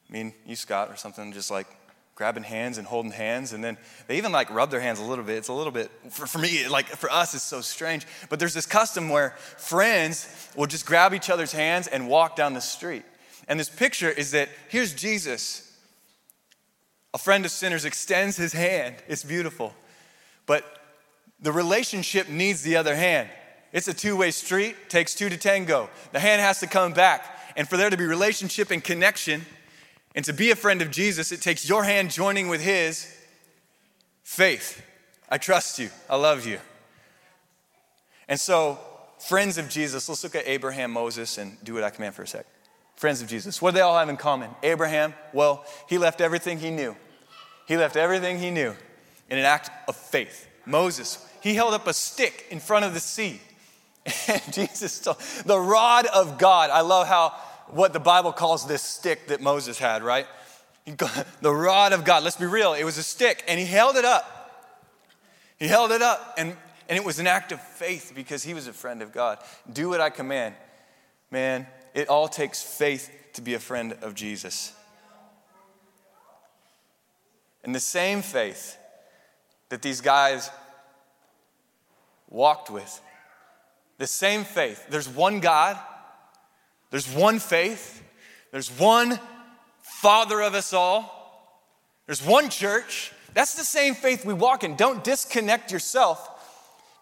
I 0.08 0.14
mean, 0.14 0.36
you, 0.46 0.56
Scott, 0.56 0.92
or 0.92 0.96
something, 0.96 1.34
just 1.34 1.50
like 1.50 1.66
grabbing 2.14 2.44
hands 2.44 2.78
and 2.78 2.86
holding 2.86 3.12
hands. 3.12 3.52
And 3.52 3.64
then 3.64 3.80
they 4.06 4.20
even 4.20 4.32
like 4.32 4.52
rub 4.52 4.70
their 4.70 4.80
hands 4.80 5.00
a 5.00 5.04
little 5.04 5.26
bit. 5.26 5.38
It's 5.38 5.48
a 5.48 5.54
little 5.54 5.74
bit, 5.74 5.90
for, 6.12 6.28
for 6.28 6.38
me, 6.38 6.68
like 6.68 6.86
for 6.86 7.10
us, 7.10 7.34
it's 7.34 7.44
so 7.44 7.62
strange. 7.62 8.06
But 8.30 8.38
there's 8.38 8.54
this 8.54 8.68
custom 8.68 9.10
where 9.10 9.32
friends 9.58 10.30
will 10.56 10.68
just 10.68 10.86
grab 10.86 11.16
each 11.16 11.32
other's 11.32 11.52
hands 11.52 11.88
and 11.88 12.08
walk 12.08 12.36
down 12.36 12.54
the 12.54 12.62
street. 12.62 13.06
And 13.48 13.60
this 13.60 13.70
picture 13.70 14.12
is 14.12 14.32
that 14.32 14.50
here's 14.70 14.94
Jesus 14.94 15.67
a 17.18 17.20
friend 17.20 17.46
of 17.46 17.52
sinners 17.52 17.84
extends 17.84 18.38
his 18.38 18.54
hand. 18.54 18.94
It's 19.08 19.24
beautiful. 19.24 19.74
But 20.46 20.64
the 21.42 21.52
relationship 21.52 22.30
needs 22.30 22.62
the 22.62 22.76
other 22.76 22.96
hand. 22.96 23.28
It's 23.74 23.88
a 23.88 23.94
two 23.94 24.16
way 24.16 24.30
street, 24.30 24.76
takes 24.88 25.16
two 25.16 25.28
to 25.28 25.36
tango. 25.36 25.90
The 26.12 26.20
hand 26.20 26.44
has 26.44 26.60
to 26.60 26.68
come 26.68 26.94
back. 26.94 27.26
And 27.56 27.68
for 27.68 27.76
there 27.76 27.90
to 27.90 27.98
be 27.98 28.06
relationship 28.06 28.70
and 28.70 28.84
connection, 28.84 29.48
and 30.14 30.24
to 30.26 30.32
be 30.32 30.52
a 30.52 30.56
friend 30.56 30.80
of 30.80 30.92
Jesus, 30.92 31.32
it 31.32 31.42
takes 31.42 31.68
your 31.68 31.84
hand 31.84 32.12
joining 32.12 32.50
with 32.50 32.62
his 32.62 33.12
faith. 34.22 34.84
I 35.28 35.40
trust 35.40 35.80
you. 35.80 35.90
I 36.08 36.18
love 36.18 36.46
you. 36.46 36.60
And 38.28 38.40
so, 38.40 38.78
friends 39.18 39.58
of 39.58 39.70
Jesus, 39.70 40.08
let's 40.08 40.24
look 40.24 40.36
at 40.36 40.48
Abraham, 40.48 40.92
Moses, 40.92 41.40
and 41.40 41.58
do 41.64 41.74
what 41.74 41.84
I 41.84 41.90
command 41.90 42.14
for 42.14 42.22
a 42.22 42.28
sec. 42.28 42.46
Friends 42.96 43.24
of 43.24 43.28
Jesus, 43.28 43.60
what 43.60 43.72
do 43.72 43.78
they 43.78 43.82
all 43.82 43.98
have 43.98 44.08
in 44.08 44.18
common? 44.18 44.52
Abraham, 44.62 45.16
well, 45.34 45.66
he 45.90 45.98
left 45.98 46.22
everything 46.22 46.60
he 46.60 46.70
knew. 46.70 46.96
He 47.68 47.78
left 47.78 47.98
everything 47.98 48.40
he 48.40 48.50
knew 48.50 48.74
in 49.30 49.38
an 49.38 49.46
act 49.46 49.70
of 49.88 49.96
faith. 49.96 50.48
Moses, 50.66 51.24
he 51.42 51.54
held 51.54 51.74
up 51.74 51.86
a 51.86 51.94
stick 51.94 52.48
in 52.50 52.60
front 52.60 52.86
of 52.86 52.94
the 52.94 53.00
sea. 53.00 53.42
And 54.30 54.42
Jesus 54.54 55.02
told, 55.02 55.20
the 55.46 55.60
rod 55.60 56.06
of 56.06 56.38
God. 56.38 56.70
I 56.70 56.80
love 56.80 57.08
how 57.08 57.34
what 57.68 57.92
the 57.92 58.00
Bible 58.00 58.32
calls 58.32 58.66
this 58.66 58.82
stick 58.82 59.28
that 59.28 59.42
Moses 59.42 59.78
had, 59.78 60.02
right? 60.02 60.26
The 61.42 61.54
rod 61.54 61.92
of 61.92 62.06
God. 62.06 62.24
Let's 62.24 62.38
be 62.38 62.46
real. 62.46 62.74
It 62.74 62.86
was 62.86 62.98
a 62.98 63.04
stick, 63.04 63.44
and 63.50 63.60
he 63.60 63.66
held 63.66 63.98
it 63.98 64.06
up. 64.06 64.34
He 65.60 65.68
held 65.68 65.92
it 65.92 66.02
up, 66.02 66.36
and, 66.38 66.56
and 66.88 66.98
it 66.98 67.04
was 67.04 67.20
an 67.20 67.28
act 67.28 67.52
of 67.52 67.62
faith 67.62 68.14
because 68.16 68.44
he 68.44 68.54
was 68.54 68.68
a 68.68 68.74
friend 68.74 69.02
of 69.02 69.12
God. 69.12 69.40
Do 69.72 69.90
what 69.90 70.00
I 70.00 70.10
command. 70.10 70.56
Man, 71.30 71.68
it 71.94 72.08
all 72.08 72.30
takes 72.30 72.64
faith 72.64 73.12
to 73.34 73.42
be 73.42 73.56
a 73.56 73.60
friend 73.60 73.98
of 74.02 74.16
Jesus. 74.16 74.72
And 77.68 77.76
the 77.76 77.82
same 77.82 78.22
faith 78.22 78.78
that 79.68 79.82
these 79.82 80.00
guys 80.00 80.50
walked 82.30 82.70
with, 82.70 83.02
the 83.98 84.08
same 84.08 84.46
faith. 84.46 84.86
There's 84.90 85.10
one 85.10 85.42
God, 85.42 85.78
there's 86.92 87.14
one 87.14 87.40
faith, 87.40 88.02
there's 88.54 88.70
one 88.72 89.20
Father 89.82 90.42
of 90.42 90.54
us 90.54 90.72
all, 90.72 91.60
there's 92.06 92.26
one 92.26 92.50
church. 92.50 93.12
That's 93.34 93.56
the 93.56 93.66
same 93.66 93.96
faith 93.96 94.24
we 94.24 94.34
walk 94.34 94.64
in. 94.64 94.78
Don't 94.78 95.04
disconnect 95.04 95.70
yourself. 95.70 96.26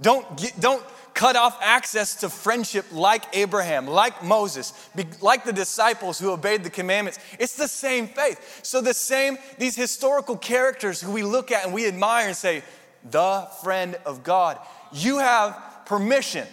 Don't, 0.02 0.36
get, 0.36 0.60
don't 0.60 0.84
cut 1.16 1.36
off 1.36 1.58
access 1.62 2.16
to 2.18 2.30
friendship 2.30 2.86
like 2.92 3.24
Abraham, 3.34 3.88
like 3.88 4.24
Moses, 4.24 4.74
like 5.22 5.46
the 5.46 5.54
disciples 5.54 6.20
who 6.20 6.30
obeyed 6.32 6.64
the 6.64 6.70
commandments. 6.70 7.18
It's 7.40 7.56
the 7.56 7.68
same 7.68 8.08
faith. 8.08 8.60
So, 8.62 8.82
the 8.82 8.94
same, 8.94 9.40
these 9.58 9.76
historical 9.76 10.38
characters 10.38 11.02
who 11.02 11.12
we 11.12 11.24
look 11.24 11.52
at 11.52 11.66
and 11.66 11.74
we 11.74 11.88
admire 11.88 12.28
and 12.28 12.36
say, 12.36 12.62
the 13.10 13.48
friend 13.64 13.96
of 14.06 14.24
God. 14.24 14.60
You 14.92 15.20
have 15.20 15.58
permission 15.86 16.48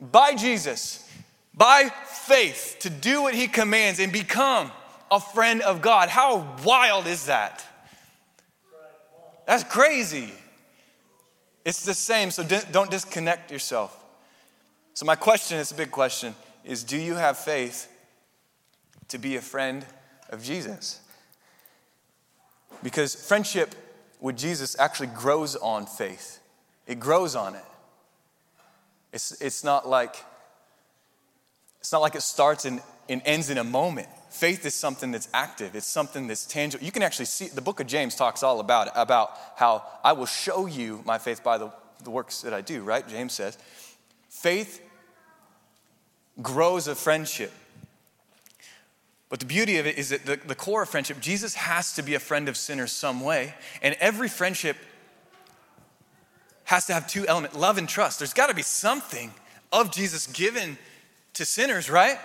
by 0.00 0.34
Jesus, 0.34 1.08
by 1.54 1.90
faith, 2.06 2.76
to 2.80 2.90
do 2.90 3.22
what 3.22 3.34
he 3.34 3.48
commands 3.48 4.00
and 4.00 4.12
become 4.12 4.70
a 5.10 5.20
friend 5.20 5.62
of 5.62 5.82
God. 5.82 6.08
How 6.08 6.56
wild 6.64 7.06
is 7.06 7.26
that? 7.26 7.64
That's 9.46 9.64
crazy. 9.64 10.32
It's 11.68 11.84
the 11.84 11.92
same, 11.92 12.30
so 12.30 12.42
don't 12.72 12.90
disconnect 12.90 13.50
yourself. 13.50 13.94
So, 14.94 15.04
my 15.04 15.16
question 15.16 15.58
it's 15.58 15.70
a 15.70 15.74
big 15.74 15.90
question 15.90 16.34
is 16.64 16.82
do 16.82 16.96
you 16.96 17.14
have 17.14 17.36
faith 17.36 17.92
to 19.08 19.18
be 19.18 19.36
a 19.36 19.42
friend 19.42 19.84
of 20.30 20.42
Jesus? 20.42 20.98
Because 22.82 23.14
friendship 23.14 23.74
with 24.18 24.38
Jesus 24.38 24.78
actually 24.78 25.08
grows 25.08 25.56
on 25.56 25.84
faith, 25.84 26.40
it 26.86 26.98
grows 26.98 27.36
on 27.36 27.54
it. 27.54 27.64
It's, 29.12 29.38
it's, 29.38 29.62
not, 29.62 29.86
like, 29.86 30.16
it's 31.80 31.92
not 31.92 32.00
like 32.00 32.14
it 32.14 32.22
starts 32.22 32.64
and, 32.64 32.80
and 33.10 33.20
ends 33.26 33.50
in 33.50 33.58
a 33.58 33.64
moment. 33.64 34.08
Faith 34.30 34.66
is 34.66 34.74
something 34.74 35.10
that's 35.10 35.28
active. 35.32 35.74
It's 35.74 35.86
something 35.86 36.26
that's 36.26 36.44
tangible. 36.44 36.84
You 36.84 36.92
can 36.92 37.02
actually 37.02 37.24
see, 37.24 37.48
the 37.48 37.62
book 37.62 37.80
of 37.80 37.86
James 37.86 38.14
talks 38.14 38.42
all 38.42 38.60
about 38.60 38.88
it, 38.88 38.92
about 38.94 39.32
how 39.56 39.82
I 40.04 40.12
will 40.12 40.26
show 40.26 40.66
you 40.66 41.02
my 41.04 41.18
faith 41.18 41.42
by 41.42 41.58
the, 41.58 41.72
the 42.04 42.10
works 42.10 42.42
that 42.42 42.52
I 42.52 42.60
do, 42.60 42.82
right? 42.82 43.06
James 43.08 43.32
says. 43.32 43.56
Faith 44.28 44.82
grows 46.42 46.88
a 46.88 46.94
friendship. 46.94 47.52
But 49.30 49.40
the 49.40 49.46
beauty 49.46 49.78
of 49.78 49.86
it 49.86 49.98
is 49.98 50.10
that 50.10 50.24
the, 50.24 50.36
the 50.36 50.54
core 50.54 50.82
of 50.82 50.88
friendship, 50.88 51.20
Jesus 51.20 51.54
has 51.54 51.94
to 51.94 52.02
be 52.02 52.14
a 52.14 52.20
friend 52.20 52.48
of 52.48 52.56
sinners 52.56 52.92
some 52.92 53.20
way. 53.20 53.54
And 53.82 53.96
every 54.00 54.28
friendship 54.28 54.76
has 56.64 56.86
to 56.86 56.94
have 56.94 57.06
two 57.06 57.26
elements 57.26 57.56
love 57.56 57.78
and 57.78 57.88
trust. 57.88 58.20
There's 58.20 58.34
got 58.34 58.48
to 58.48 58.54
be 58.54 58.62
something 58.62 59.32
of 59.72 59.90
Jesus 59.90 60.26
given 60.26 60.78
to 61.34 61.44
sinners, 61.44 61.90
right? 61.90 62.18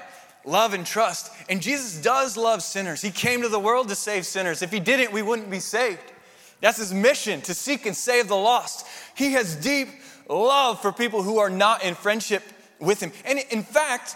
Love 0.45 0.73
and 0.73 0.85
trust. 0.85 1.31
And 1.50 1.62
Jesus 1.62 2.01
does 2.01 2.35
love 2.35 2.62
sinners. 2.62 3.01
He 3.01 3.12
came 3.12 3.41
to 3.43 3.50
the 3.50 3.59
world 3.59 3.89
to 3.89 3.95
save 3.95 4.25
sinners. 4.25 4.62
If 4.62 4.71
he 4.71 4.79
didn't, 4.79 5.13
we 5.13 5.21
wouldn't 5.21 5.50
be 5.50 5.59
saved. 5.59 6.12
That's 6.59 6.77
his 6.77 6.93
mission 6.93 7.41
to 7.41 7.53
seek 7.53 7.85
and 7.85 7.95
save 7.95 8.27
the 8.27 8.35
lost. 8.35 8.85
He 9.15 9.33
has 9.33 9.55
deep 9.55 9.89
love 10.29 10.81
for 10.81 10.91
people 10.91 11.23
who 11.23 11.38
are 11.38 11.50
not 11.50 11.83
in 11.83 11.95
friendship 11.95 12.43
with 12.79 13.01
him. 13.01 13.12
And 13.25 13.39
in 13.51 13.63
fact, 13.63 14.15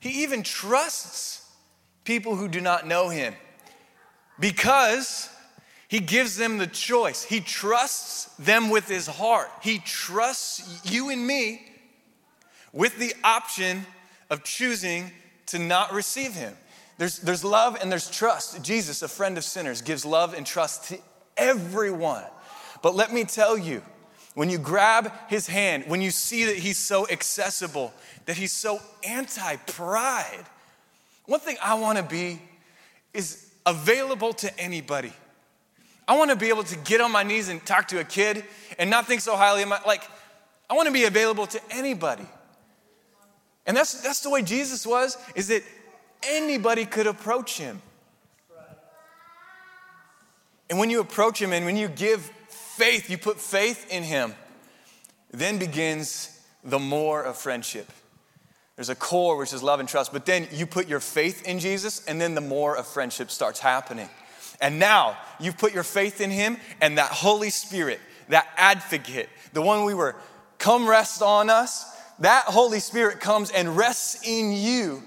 he 0.00 0.22
even 0.22 0.42
trusts 0.42 1.46
people 2.04 2.36
who 2.36 2.48
do 2.48 2.60
not 2.60 2.86
know 2.86 3.08
him 3.08 3.34
because 4.38 5.28
he 5.88 6.00
gives 6.00 6.36
them 6.36 6.58
the 6.58 6.66
choice. 6.66 7.24
He 7.24 7.40
trusts 7.40 8.24
them 8.36 8.70
with 8.70 8.88
his 8.88 9.06
heart. 9.06 9.50
He 9.62 9.78
trusts 9.78 10.90
you 10.90 11.10
and 11.10 11.26
me 11.26 11.62
with 12.72 12.98
the 12.98 13.14
option 13.24 13.86
of 14.30 14.44
choosing 14.44 15.10
to 15.48 15.58
not 15.58 15.92
receive 15.92 16.34
him. 16.34 16.54
There's, 16.98 17.18
there's 17.18 17.44
love 17.44 17.78
and 17.80 17.90
there's 17.90 18.10
trust. 18.10 18.62
Jesus, 18.62 19.02
a 19.02 19.08
friend 19.08 19.38
of 19.38 19.44
sinners, 19.44 19.82
gives 19.82 20.04
love 20.04 20.34
and 20.34 20.44
trust 20.44 20.88
to 20.88 20.98
everyone. 21.36 22.24
But 22.82 22.94
let 22.94 23.12
me 23.12 23.24
tell 23.24 23.56
you, 23.56 23.82
when 24.34 24.50
you 24.50 24.58
grab 24.58 25.12
his 25.28 25.46
hand, 25.46 25.84
when 25.86 26.00
you 26.00 26.10
see 26.10 26.44
that 26.44 26.56
he's 26.56 26.78
so 26.78 27.08
accessible, 27.08 27.92
that 28.26 28.36
he's 28.36 28.52
so 28.52 28.78
anti 29.04 29.56
pride, 29.56 30.44
one 31.26 31.40
thing 31.40 31.56
I 31.62 31.74
want 31.74 31.98
to 31.98 32.04
be 32.04 32.40
is 33.12 33.50
available 33.66 34.32
to 34.34 34.60
anybody. 34.60 35.12
I 36.06 36.16
want 36.16 36.30
to 36.30 36.36
be 36.36 36.48
able 36.48 36.64
to 36.64 36.76
get 36.76 37.00
on 37.00 37.12
my 37.12 37.22
knees 37.22 37.48
and 37.48 37.64
talk 37.64 37.88
to 37.88 38.00
a 38.00 38.04
kid 38.04 38.44
and 38.78 38.88
not 38.88 39.06
think 39.06 39.20
so 39.20 39.36
highly 39.36 39.62
of 39.62 39.68
my 39.68 39.80
like 39.86 40.02
I 40.70 40.74
want 40.74 40.86
to 40.86 40.92
be 40.92 41.04
available 41.04 41.46
to 41.46 41.60
anybody. 41.70 42.26
And 43.68 43.76
that's 43.76 44.00
that's 44.00 44.20
the 44.20 44.30
way 44.30 44.42
Jesus 44.42 44.84
was 44.84 45.16
is 45.36 45.48
that 45.48 45.62
anybody 46.22 46.86
could 46.86 47.06
approach 47.06 47.58
him. 47.58 47.80
And 50.70 50.78
when 50.78 50.90
you 50.90 51.00
approach 51.00 51.40
him 51.40 51.52
and 51.52 51.64
when 51.64 51.76
you 51.76 51.86
give 51.86 52.22
faith, 52.48 53.08
you 53.08 53.18
put 53.18 53.38
faith 53.38 53.90
in 53.92 54.02
him, 54.02 54.34
then 55.30 55.58
begins 55.58 56.40
the 56.64 56.78
more 56.78 57.22
of 57.22 57.36
friendship. 57.36 57.90
There's 58.76 58.88
a 58.88 58.94
core 58.94 59.36
which 59.36 59.52
is 59.52 59.62
love 59.62 59.80
and 59.80 59.88
trust, 59.88 60.12
but 60.12 60.24
then 60.24 60.46
you 60.52 60.64
put 60.64 60.88
your 60.88 61.00
faith 61.00 61.46
in 61.46 61.58
Jesus, 61.58 62.04
and 62.06 62.20
then 62.20 62.34
the 62.34 62.40
more 62.40 62.76
of 62.76 62.86
friendship 62.86 63.30
starts 63.30 63.58
happening. 63.58 64.08
And 64.60 64.78
now 64.78 65.16
you've 65.40 65.58
put 65.58 65.74
your 65.74 65.82
faith 65.82 66.20
in 66.20 66.30
Him, 66.30 66.58
and 66.80 66.96
that 66.96 67.10
Holy 67.10 67.50
Spirit, 67.50 67.98
that 68.28 68.46
advocate, 68.56 69.28
the 69.52 69.62
one 69.62 69.84
we 69.84 69.94
were, 69.94 70.14
come 70.58 70.88
rest 70.88 71.22
on 71.22 71.50
us, 71.50 71.84
that 72.20 72.44
Holy 72.44 72.80
Spirit 72.80 73.20
comes 73.20 73.50
and 73.50 73.76
rests 73.76 74.26
in 74.26 74.52
you 74.52 75.02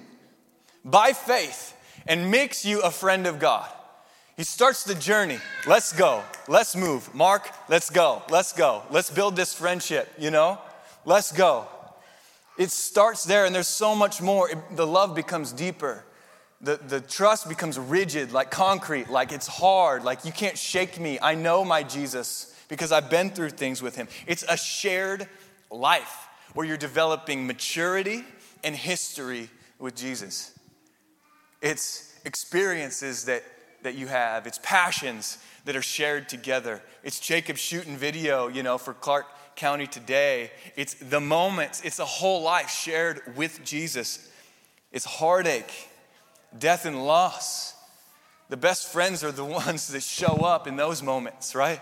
by 0.86 1.14
faith 1.14 1.76
and 2.08 2.32
makes 2.32 2.66
you 2.66 2.82
a 2.82 2.92
friend 2.92 3.28
of 3.28 3.40
God. 3.40 3.70
He 4.38 4.44
starts 4.44 4.84
the 4.84 4.96
journey. 4.96 5.40
Let's 5.68 5.94
go. 5.94 6.24
Let's 6.48 6.76
move. 6.76 7.14
Mark, 7.14 7.50
let's 7.70 7.90
go. 7.90 8.24
Let's 8.30 8.54
go. 8.54 8.84
Let's 8.90 9.12
build 9.12 9.36
this 9.36 9.54
friendship, 9.54 10.12
you 10.18 10.32
know? 10.32 10.58
Let's 11.06 11.32
go. 11.32 11.68
It 12.58 12.72
starts 12.72 13.24
there, 13.24 13.46
and 13.46 13.54
there's 13.54 13.68
so 13.68 13.96
much 13.96 14.22
more. 14.22 14.50
It, 14.50 14.58
the 14.76 14.88
love 14.88 15.16
becomes 15.16 15.52
deeper. 15.52 16.04
The, 16.62 16.78
the 16.78 17.02
trust 17.02 17.50
becomes 17.50 17.78
rigid, 17.78 18.32
like 18.32 18.52
concrete, 18.52 19.10
like 19.10 19.32
it's 19.32 19.48
hard, 19.48 20.04
like 20.04 20.26
you 20.26 20.32
can't 20.32 20.58
shake 20.58 21.00
me. 21.00 21.18
I 21.22 21.36
know 21.36 21.66
my 21.66 21.84
Jesus 21.84 22.56
because 22.68 22.92
I've 22.92 23.10
been 23.10 23.32
through 23.32 23.50
things 23.50 23.82
with 23.82 23.96
him. 23.96 24.08
It's 24.28 24.44
a 24.48 24.56
shared 24.56 25.28
life 25.70 26.28
where 26.54 26.66
you're 26.66 26.78
developing 26.78 27.48
maturity 27.48 28.24
and 28.64 28.76
history 28.76 29.50
with 29.80 29.96
Jesus. 29.96 30.58
It's 31.62 32.14
experiences 32.26 33.26
that, 33.26 33.44
that 33.84 33.96
you 33.96 34.08
have, 34.08 34.48
it's 34.48 34.60
passions 34.64 35.38
that 35.66 35.76
are 35.76 35.82
shared 35.82 36.28
together. 36.30 36.82
It's 37.04 37.20
Jacob 37.20 37.58
shooting 37.58 37.98
video, 37.98 38.48
you 38.48 38.64
know, 38.64 38.78
for 38.78 38.94
Clark 38.94 39.26
County 39.56 39.88
today. 39.88 40.52
It's 40.76 40.96
the 40.96 41.20
moments, 41.20 41.82
it's 41.84 42.00
a 42.00 42.06
whole 42.06 42.42
life 42.42 42.70
shared 42.70 43.22
with 43.36 43.64
Jesus. 43.64 44.30
It's 44.92 45.06
heartache, 45.06 45.90
death, 46.58 46.86
and 46.86 47.06
loss. 47.06 47.76
The 48.50 48.58
best 48.58 48.92
friends 48.92 49.24
are 49.24 49.32
the 49.32 49.46
ones 49.66 49.88
that 49.90 50.04
show 50.04 50.38
up 50.44 50.68
in 50.68 50.76
those 50.76 51.02
moments, 51.02 51.56
right? 51.56 51.80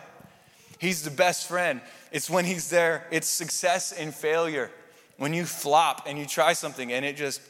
He's 0.79 1.03
the 1.03 1.11
best 1.11 1.47
friend. 1.47 1.81
It's 2.11 2.29
when 2.29 2.45
he's 2.45 2.69
there, 2.69 3.05
it's 3.11 3.27
success 3.27 3.91
and 3.91 4.15
failure. 4.15 4.71
When 5.17 5.33
you 5.33 5.45
flop 5.45 6.03
and 6.07 6.17
you 6.17 6.25
try 6.25 6.53
something 6.53 6.91
and 6.91 7.05
it 7.05 7.17
just 7.17 7.41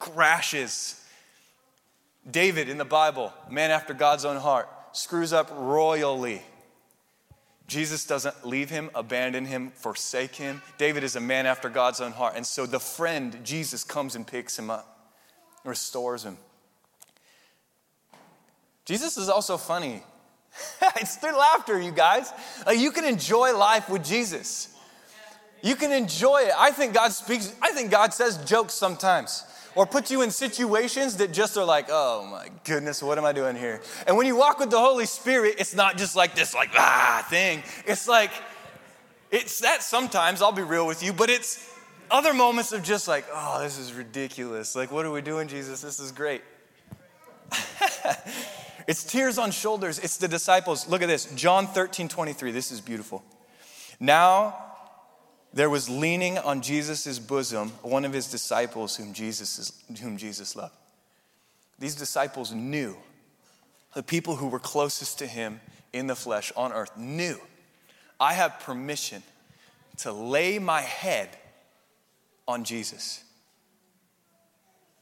crashes. 0.00 1.00
David 2.28 2.68
in 2.68 2.78
the 2.78 2.84
Bible, 2.84 3.32
man 3.50 3.70
after 3.70 3.94
God's 3.94 4.24
own 4.24 4.38
heart, 4.38 4.68
screws 4.92 5.32
up 5.32 5.50
royally. 5.54 6.42
Jesus 7.68 8.06
doesn't 8.06 8.46
leave 8.46 8.70
him, 8.70 8.90
abandon 8.94 9.44
him, 9.44 9.70
forsake 9.70 10.36
him. 10.36 10.62
David 10.78 11.04
is 11.04 11.16
a 11.16 11.20
man 11.20 11.46
after 11.46 11.68
God's 11.68 12.00
own 12.00 12.12
heart. 12.12 12.34
And 12.36 12.46
so 12.46 12.64
the 12.64 12.80
friend, 12.80 13.40
Jesus, 13.44 13.84
comes 13.84 14.14
and 14.14 14.26
picks 14.26 14.58
him 14.58 14.70
up, 14.70 15.12
restores 15.64 16.24
him. 16.24 16.38
Jesus 18.84 19.16
is 19.16 19.28
also 19.28 19.56
funny. 19.56 20.02
it's 20.96 21.16
through 21.16 21.36
laughter, 21.36 21.80
you 21.80 21.92
guys. 21.92 22.32
Like 22.66 22.78
you 22.78 22.90
can 22.90 23.04
enjoy 23.04 23.56
life 23.56 23.88
with 23.88 24.04
Jesus. 24.04 24.74
You 25.62 25.74
can 25.74 25.92
enjoy 25.92 26.42
it. 26.42 26.52
I 26.56 26.70
think 26.70 26.94
God 26.94 27.12
speaks, 27.12 27.54
I 27.60 27.72
think 27.72 27.90
God 27.90 28.12
says 28.14 28.36
jokes 28.44 28.74
sometimes 28.74 29.44
or 29.76 29.86
puts 29.86 30.10
you 30.10 30.22
in 30.22 30.30
situations 30.30 31.18
that 31.18 31.32
just 31.32 31.56
are 31.56 31.64
like, 31.64 31.86
oh 31.90 32.26
my 32.30 32.48
goodness, 32.64 33.02
what 33.02 33.18
am 33.18 33.24
I 33.24 33.32
doing 33.32 33.56
here? 33.56 33.80
And 34.06 34.16
when 34.16 34.26
you 34.26 34.34
walk 34.34 34.58
with 34.58 34.70
the 34.70 34.80
Holy 34.80 35.06
Spirit, 35.06 35.56
it's 35.58 35.74
not 35.74 35.98
just 35.98 36.16
like 36.16 36.34
this, 36.34 36.54
like, 36.54 36.70
ah, 36.74 37.24
thing. 37.28 37.62
It's 37.86 38.08
like, 38.08 38.30
it's 39.30 39.60
that 39.60 39.82
sometimes, 39.82 40.40
I'll 40.40 40.50
be 40.50 40.62
real 40.62 40.86
with 40.86 41.02
you, 41.02 41.12
but 41.12 41.28
it's 41.28 41.70
other 42.10 42.32
moments 42.32 42.72
of 42.72 42.82
just 42.82 43.06
like, 43.06 43.26
oh, 43.32 43.62
this 43.62 43.78
is 43.78 43.92
ridiculous. 43.92 44.74
Like, 44.74 44.90
what 44.90 45.04
are 45.04 45.10
we 45.10 45.20
doing, 45.20 45.46
Jesus? 45.46 45.82
This 45.82 46.00
is 46.00 46.10
great. 46.10 46.42
it's 48.86 49.04
tears 49.04 49.38
on 49.38 49.50
shoulders. 49.50 49.98
It's 49.98 50.16
the 50.16 50.28
disciples. 50.28 50.88
Look 50.88 51.02
at 51.02 51.08
this 51.08 51.26
John 51.34 51.66
13, 51.66 52.08
23. 52.08 52.52
This 52.52 52.70
is 52.70 52.80
beautiful. 52.80 53.24
Now, 53.98 54.56
there 55.52 55.70
was 55.70 55.88
leaning 55.88 56.38
on 56.38 56.60
Jesus' 56.60 57.18
bosom 57.18 57.70
one 57.82 58.04
of 58.04 58.12
his 58.12 58.30
disciples 58.30 58.96
whom 58.96 59.12
Jesus, 59.12 59.58
is, 59.58 60.00
whom 60.00 60.16
Jesus 60.16 60.54
loved. 60.54 60.74
These 61.78 61.94
disciples 61.94 62.52
knew, 62.52 62.96
the 63.94 64.02
people 64.02 64.36
who 64.36 64.48
were 64.48 64.58
closest 64.58 65.18
to 65.18 65.26
him 65.26 65.60
in 65.92 66.06
the 66.06 66.14
flesh 66.14 66.52
on 66.56 66.72
earth 66.72 66.96
knew, 66.96 67.40
I 68.20 68.34
have 68.34 68.60
permission 68.60 69.22
to 69.98 70.12
lay 70.12 70.58
my 70.58 70.82
head 70.82 71.30
on 72.46 72.64
Jesus. 72.64 73.22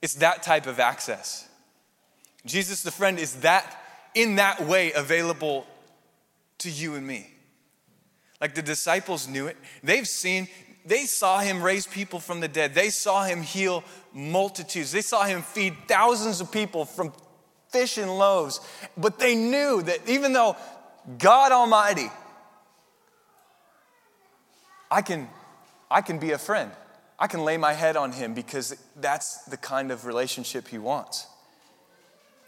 It's 0.02 0.14
that 0.14 0.42
type 0.42 0.66
of 0.66 0.80
access. 0.80 1.48
Jesus 2.46 2.82
the 2.82 2.90
friend 2.90 3.18
is 3.18 3.36
that 3.36 3.80
in 4.14 4.36
that 4.36 4.64
way 4.66 4.92
available 4.92 5.66
to 6.58 6.70
you 6.70 6.94
and 6.94 7.06
me. 7.06 7.30
Like 8.40 8.54
the 8.54 8.62
disciples 8.62 9.26
knew 9.28 9.46
it. 9.46 9.56
They've 9.82 10.06
seen, 10.06 10.48
they 10.84 11.04
saw 11.04 11.40
him 11.40 11.62
raise 11.62 11.86
people 11.86 12.20
from 12.20 12.40
the 12.40 12.48
dead. 12.48 12.74
They 12.74 12.90
saw 12.90 13.24
him 13.24 13.42
heal 13.42 13.84
multitudes. 14.12 14.92
They 14.92 15.00
saw 15.00 15.24
him 15.24 15.42
feed 15.42 15.74
thousands 15.88 16.40
of 16.40 16.52
people 16.52 16.84
from 16.84 17.12
fish 17.70 17.98
and 17.98 18.18
loaves. 18.18 18.60
But 18.96 19.18
they 19.18 19.34
knew 19.34 19.82
that 19.82 20.08
even 20.08 20.32
though 20.32 20.56
God 21.18 21.52
Almighty, 21.52 22.10
I 24.90 25.02
can, 25.02 25.28
I 25.90 26.02
can 26.02 26.18
be 26.18 26.32
a 26.32 26.38
friend. 26.38 26.70
I 27.18 27.26
can 27.26 27.44
lay 27.44 27.56
my 27.56 27.72
head 27.72 27.96
on 27.96 28.12
him 28.12 28.34
because 28.34 28.76
that's 28.96 29.44
the 29.44 29.56
kind 29.56 29.90
of 29.90 30.04
relationship 30.04 30.68
he 30.68 30.78
wants. 30.78 31.26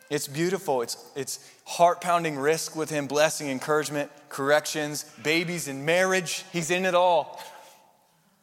It's 0.08 0.28
beautiful. 0.28 0.82
It's, 0.82 0.96
it's 1.16 1.50
heart 1.64 2.00
pounding 2.00 2.38
risk 2.38 2.76
with 2.76 2.90
him, 2.90 3.06
blessing, 3.06 3.48
encouragement, 3.48 4.10
corrections, 4.28 5.04
babies 5.22 5.66
and 5.68 5.84
marriage. 5.84 6.44
He's 6.52 6.70
in 6.70 6.84
it 6.84 6.94
all. 6.94 7.42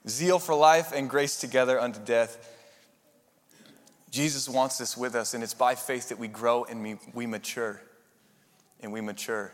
Zeal 0.07 0.39
for 0.39 0.55
life 0.55 0.91
and 0.93 1.09
grace 1.09 1.39
together 1.39 1.79
unto 1.79 1.99
death. 1.99 2.49
Jesus 4.11 4.49
wants 4.49 4.77
this 4.77 4.95
with 4.97 5.15
us, 5.15 5.33
and 5.33 5.43
it's 5.43 5.53
by 5.53 5.73
faith 5.75 6.09
that 6.09 6.19
we 6.19 6.27
grow 6.27 6.65
and 6.65 6.83
we, 6.83 6.97
we 7.13 7.25
mature. 7.25 7.81
And 8.81 8.91
we 8.91 8.99
mature. 8.99 9.51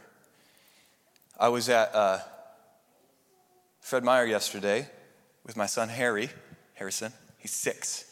I 1.40 1.50
was 1.50 1.70
at 1.70 1.94
uh, 1.94 2.20
Fred 3.80 4.04
Meyer 4.04 4.26
yesterday 4.26 4.90
with 5.46 5.56
my 5.56 5.68
son 5.68 5.90
Harry, 5.90 6.30
Harrison. 6.74 7.14
He's 7.38 7.52
six. 7.52 8.12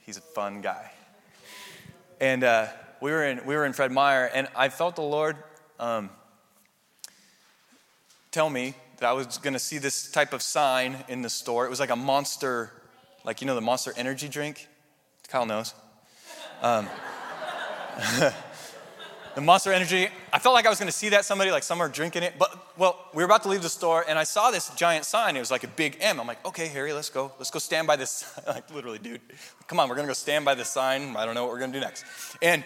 He's 0.00 0.16
a 0.16 0.22
fun 0.22 0.62
guy. 0.62 0.90
And 2.20 2.42
uh, 2.42 2.68
we 3.00 3.10
were 3.10 3.24
in 3.24 3.44
we 3.44 3.54
were 3.54 3.64
in 3.64 3.72
Fred 3.72 3.92
Meyer, 3.92 4.24
and 4.26 4.48
I 4.56 4.68
felt 4.68 4.96
the 4.96 5.02
Lord 5.02 5.36
um, 5.78 6.10
tell 8.30 8.50
me 8.50 8.74
that 8.98 9.06
I 9.06 9.12
was 9.12 9.38
going 9.38 9.52
to 9.52 9.58
see 9.58 9.78
this 9.78 10.10
type 10.10 10.32
of 10.32 10.42
sign 10.42 11.04
in 11.08 11.22
the 11.22 11.30
store. 11.30 11.66
It 11.66 11.70
was 11.70 11.80
like 11.80 11.90
a 11.90 11.96
monster, 11.96 12.72
like 13.24 13.40
you 13.40 13.46
know 13.46 13.54
the 13.54 13.60
Monster 13.60 13.92
Energy 13.96 14.28
drink. 14.28 14.68
Kyle 15.28 15.46
knows. 15.46 15.74
Um, 16.62 16.88
the 19.34 19.40
Monster 19.40 19.72
Energy. 19.72 20.08
I 20.32 20.38
felt 20.38 20.54
like 20.54 20.64
I 20.64 20.70
was 20.70 20.78
going 20.78 20.88
to 20.88 20.96
see 20.96 21.10
that 21.10 21.24
somebody 21.24 21.50
like 21.50 21.62
somewhere 21.62 21.88
drinking 21.88 22.22
it, 22.22 22.34
but 22.38 22.78
well, 22.78 22.98
we 23.12 23.22
were 23.22 23.26
about 23.26 23.42
to 23.42 23.48
leave 23.48 23.62
the 23.62 23.68
store, 23.68 24.04
and 24.08 24.18
I 24.18 24.24
saw 24.24 24.50
this 24.50 24.70
giant 24.70 25.04
sign. 25.04 25.36
It 25.36 25.40
was 25.40 25.50
like 25.50 25.64
a 25.64 25.68
big 25.68 25.98
M. 26.00 26.18
I'm 26.18 26.26
like, 26.26 26.44
okay, 26.46 26.68
Harry, 26.68 26.92
let's 26.92 27.10
go. 27.10 27.32
Let's 27.38 27.50
go 27.50 27.58
stand 27.58 27.86
by 27.86 27.96
this. 27.96 28.24
like 28.46 28.72
literally, 28.74 28.98
dude, 28.98 29.20
come 29.66 29.78
on, 29.78 29.88
we're 29.88 29.96
going 29.96 30.06
to 30.06 30.10
go 30.10 30.14
stand 30.14 30.44
by 30.44 30.54
this 30.54 30.70
sign. 30.70 31.16
I 31.16 31.26
don't 31.26 31.34
know 31.34 31.44
what 31.44 31.52
we're 31.52 31.58
going 31.58 31.72
to 31.72 31.78
do 31.78 31.84
next. 31.84 32.04
And 32.40 32.64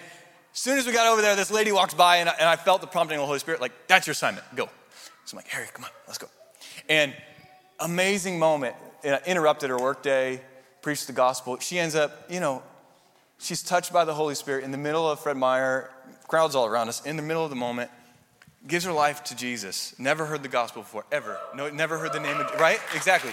as 0.52 0.58
soon 0.58 0.78
as 0.78 0.86
we 0.86 0.92
got 0.92 1.06
over 1.06 1.22
there, 1.22 1.36
this 1.36 1.50
lady 1.50 1.72
walks 1.72 1.94
by, 1.94 2.16
and 2.16 2.28
I, 2.28 2.34
and 2.38 2.48
I 2.48 2.56
felt 2.56 2.80
the 2.80 2.86
prompting 2.86 3.16
of 3.16 3.22
the 3.22 3.26
Holy 3.26 3.38
Spirit, 3.38 3.60
like, 3.60 3.72
that's 3.86 4.06
your 4.06 4.12
assignment, 4.12 4.44
go. 4.54 4.68
So 5.24 5.34
I'm 5.34 5.36
like, 5.36 5.48
Harry, 5.48 5.66
come 5.72 5.84
on, 5.84 5.90
let's 6.06 6.18
go. 6.18 6.26
And 6.88 7.14
amazing 7.78 8.38
moment. 8.38 8.74
And 9.04 9.14
I 9.14 9.20
interrupted 9.26 9.70
her 9.70 9.78
workday, 9.78 10.42
preached 10.82 11.06
the 11.06 11.12
gospel. 11.12 11.58
She 11.58 11.78
ends 11.78 11.94
up, 11.94 12.26
you 12.30 12.40
know, 12.40 12.62
she's 13.38 13.62
touched 13.62 13.92
by 13.92 14.04
the 14.04 14.14
Holy 14.14 14.34
Spirit 14.34 14.64
in 14.64 14.72
the 14.72 14.78
middle 14.78 15.08
of 15.08 15.20
Fred 15.20 15.36
Meyer, 15.36 15.90
crowds 16.28 16.54
all 16.54 16.66
around 16.66 16.88
us, 16.88 17.04
in 17.06 17.16
the 17.16 17.22
middle 17.22 17.44
of 17.44 17.50
the 17.50 17.56
moment, 17.56 17.90
gives 18.66 18.84
her 18.84 18.92
life 18.92 19.24
to 19.24 19.36
Jesus. 19.36 19.98
Never 19.98 20.26
heard 20.26 20.42
the 20.42 20.48
gospel 20.48 20.82
before, 20.82 21.06
ever. 21.10 21.38
No, 21.54 21.70
never 21.70 21.96
heard 21.96 22.12
the 22.12 22.20
name 22.20 22.36
of, 22.36 22.60
right? 22.60 22.78
Exactly. 22.94 23.32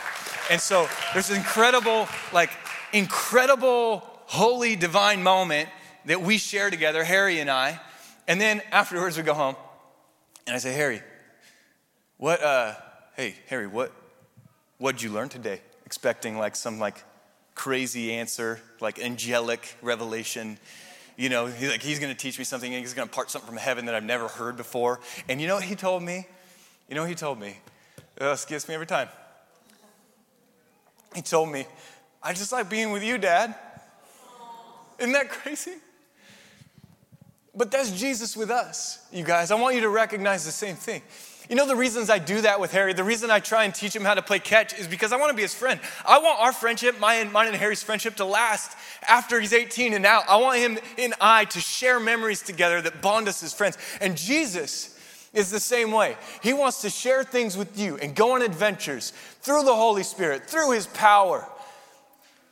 And 0.50 0.62
so 0.62 0.88
there's 1.14 1.30
an 1.30 1.38
incredible, 1.38 2.08
like, 2.32 2.52
incredible, 2.94 4.08
holy, 4.26 4.78
divine 4.78 5.22
moment 5.22 5.68
that 6.08 6.22
we 6.22 6.38
share 6.38 6.70
together, 6.70 7.04
Harry 7.04 7.40
and 7.40 7.50
I. 7.50 7.80
And 8.28 8.42
then 8.42 8.62
afterwards, 8.72 9.18
we 9.18 9.24
go 9.24 9.34
home, 9.34 9.56
and 10.46 10.56
I 10.56 10.60
say, 10.60 10.74
Harry, 10.74 11.02
what, 12.18 12.42
uh, 12.42 12.74
hey, 13.16 13.36
Harry, 13.48 13.68
what, 13.68 13.92
what 14.78 14.94
did 14.94 15.02
you 15.02 15.12
learn 15.12 15.30
today? 15.30 15.62
Expecting 15.86 16.38
like 16.38 16.56
some 16.56 16.80
like 16.80 17.04
crazy 17.56 18.14
answer, 18.14 18.60
like 18.80 19.00
angelic 19.00 19.76
revelation. 19.82 20.58
You 21.18 21.30
know, 21.30 21.48
he's 21.48 21.70
like, 21.70 21.82
he's 21.82 22.00
gonna 22.00 22.16
teach 22.16 22.38
me 22.38 22.46
something, 22.46 22.72
he's 22.72 22.94
gonna 22.94 23.08
part 23.08 23.30
something 23.30 23.48
from 23.48 23.58
heaven 23.58 23.86
that 23.86 23.96
I've 23.96 24.04
never 24.04 24.28
heard 24.28 24.58
before. 24.58 25.00
And 25.28 25.42
you 25.42 25.48
know 25.48 25.56
what 25.56 25.64
he 25.64 25.76
told 25.76 26.04
me? 26.04 26.26
You 26.90 26.96
know 26.96 27.02
what 27.02 27.10
he 27.10 27.16
told 27.16 27.40
me? 27.40 27.58
Gets 28.20 28.68
me 28.68 28.74
every 28.74 28.88
time. 28.88 29.10
He 31.14 31.22
told 31.22 31.50
me, 31.50 31.66
I 32.24 32.34
just 32.34 32.52
like 32.52 32.70
being 32.70 32.92
with 32.92 33.04
you, 33.04 33.18
Dad. 33.18 33.56
Isn't 35.00 35.12
that 35.12 35.30
crazy? 35.30 35.74
But 37.58 37.72
that's 37.72 37.90
Jesus 37.92 38.38
with 38.38 38.52
us, 38.52 39.00
you 39.12 39.24
guys. 39.24 39.50
I 39.50 39.56
want 39.56 39.74
you 39.74 39.82
to 39.82 39.90
recognize 39.90 40.46
the 40.46 40.52
same 40.52 40.76
thing. 40.76 41.02
You 41.50 41.56
know 41.56 41.66
the 41.66 41.76
reasons 41.76 42.10
I 42.10 42.20
do 42.20 42.42
that 42.42 42.60
with 42.60 42.72
Harry, 42.74 42.94
the 42.94 43.04
reason 43.04 43.32
I 43.32 43.40
try 43.40 43.64
and 43.64 43.74
teach 43.74 43.96
him 43.96 44.04
how 44.04 44.14
to 44.14 44.22
play 44.22 44.38
catch 44.38 44.78
is 44.78 44.86
because 44.86 45.12
I 45.12 45.18
want 45.18 45.32
to 45.32 45.36
be 45.36 45.42
his 45.42 45.56
friend. 45.56 45.80
I 46.06 46.20
want 46.20 46.40
our 46.40 46.52
friendship, 46.52 47.00
mine, 47.00 47.32
and 47.34 47.56
Harry's 47.56 47.82
friendship, 47.82 48.18
to 48.18 48.26
last 48.26 48.78
after 49.08 49.40
he's 49.40 49.54
18 49.54 49.94
and 49.94 50.06
out. 50.06 50.26
I 50.28 50.36
want 50.36 50.60
him 50.60 50.78
and 50.98 51.14
I 51.20 51.46
to 51.46 51.60
share 51.60 52.00
memories 52.00 52.42
together 52.42 52.82
that 52.82 53.02
bond 53.02 53.28
us 53.28 53.42
as 53.44 53.54
friends. 53.54 53.78
And 54.02 54.18
Jesus 54.18 55.00
is 55.34 55.50
the 55.50 55.60
same 55.60 55.92
way. 55.92 56.18
He 56.44 56.54
wants 56.54 56.82
to 56.82 56.90
share 56.90 57.24
things 57.24 57.58
with 57.58 57.80
you 57.80 57.98
and 57.98 58.14
go 58.14 58.34
on 58.34 58.42
adventures 58.42 59.14
through 59.42 59.64
the 59.64 59.76
Holy 59.76 60.04
Spirit, 60.04 60.48
through 60.48 60.72
His 60.72 60.88
power, 60.88 61.48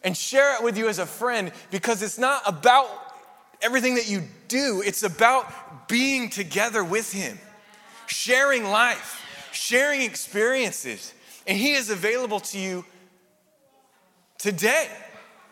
and 0.03 0.15
share 0.15 0.55
it 0.55 0.63
with 0.63 0.77
you 0.77 0.87
as 0.87 0.99
a 0.99 1.05
friend 1.05 1.51
because 1.69 2.01
it's 2.01 2.17
not 2.17 2.41
about 2.45 3.04
everything 3.61 3.95
that 3.95 4.09
you 4.09 4.23
do, 4.47 4.81
it's 4.85 5.03
about 5.03 5.87
being 5.87 6.29
together 6.29 6.83
with 6.83 7.11
Him, 7.11 7.39
sharing 8.07 8.63
life, 8.65 9.23
sharing 9.51 10.01
experiences. 10.01 11.13
And 11.47 11.57
He 11.57 11.73
is 11.73 11.89
available 11.89 12.39
to 12.41 12.59
you 12.59 12.85
today 14.37 14.89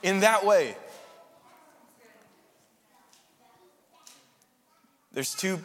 in 0.02 0.22
that 0.22 0.46
way. 0.46 0.76
There's 5.14 5.36
two, 5.36 5.60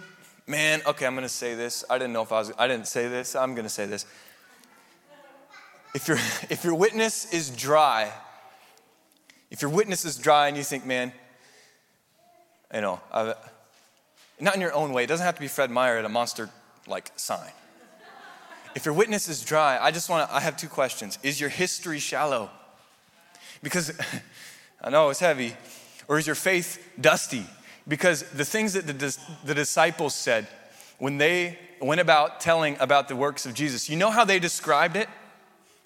man, 0.47 0.83
okay, 0.87 1.07
I'm 1.07 1.15
gonna 1.15 1.29
say 1.29 1.55
this. 1.55 1.85
I 1.89 1.99
didn't 1.99 2.13
know 2.13 2.23
if 2.23 2.33
I 2.33 2.39
was, 2.41 2.53
I 2.59 2.69
didn't 2.69 2.87
say 2.87 3.09
this. 3.09 3.35
I'm 3.35 3.55
gonna 3.55 3.69
say 3.71 3.87
this. 3.87 4.05
If, 5.95 6.07
your 6.07 6.19
if 6.51 6.65
your 6.65 6.75
witness 6.75 7.33
is 7.33 7.51
dry, 7.51 8.13
if 9.51 9.63
your 9.63 9.71
witness 9.71 10.05
is 10.05 10.17
dry 10.19 10.49
and 10.49 10.57
you 10.57 10.63
think, 10.63 10.85
man, 10.85 11.13
you 12.75 12.81
know, 12.81 13.01
I've, 13.13 13.35
not 14.41 14.55
in 14.55 14.61
your 14.61 14.73
own 14.73 14.93
way, 14.93 15.05
it 15.05 15.07
doesn't 15.07 15.25
have 15.25 15.35
to 15.35 15.41
be 15.41 15.49
Fred 15.49 15.71
Meyer 15.71 15.99
at 15.99 16.05
a 16.05 16.09
monster 16.09 16.51
like 16.87 17.13
sign. 17.17 17.51
If 18.75 18.85
your 18.85 18.95
witness 18.95 19.29
is 19.29 19.43
dry, 19.43 19.79
I 19.81 19.91
just 19.91 20.09
want 20.09 20.29
to, 20.29 20.35
I 20.35 20.41
have 20.41 20.57
two 20.57 20.69
questions. 20.69 21.19
Is 21.23 21.41
your 21.41 21.51
history 21.51 21.99
shallow? 21.99 22.51
Because 23.63 23.99
I 24.83 24.91
know 24.91 25.11
it's 25.11 25.21
heavy. 25.21 25.57
Or 26.07 26.19
is 26.19 26.27
your 26.27 26.37
faith 26.37 26.83
dusty? 27.01 27.45
Because 27.87 28.23
the 28.31 28.45
things 28.45 28.75
that 28.75 28.87
the, 28.87 29.19
the 29.45 29.55
disciples 29.55 30.15
said 30.15 30.47
when 30.99 31.19
they 31.19 31.59
went 31.81 32.01
about 32.01 32.41
telling 32.41 32.77
about 32.81 33.09
the 33.09 33.17
works 33.17 33.47
of 33.47 33.55
Jesus, 33.55 33.89
you 33.89 33.97
know 33.97 34.11
how 34.11 34.25
they 34.25 34.39
described 34.39 34.97
it 34.97 35.09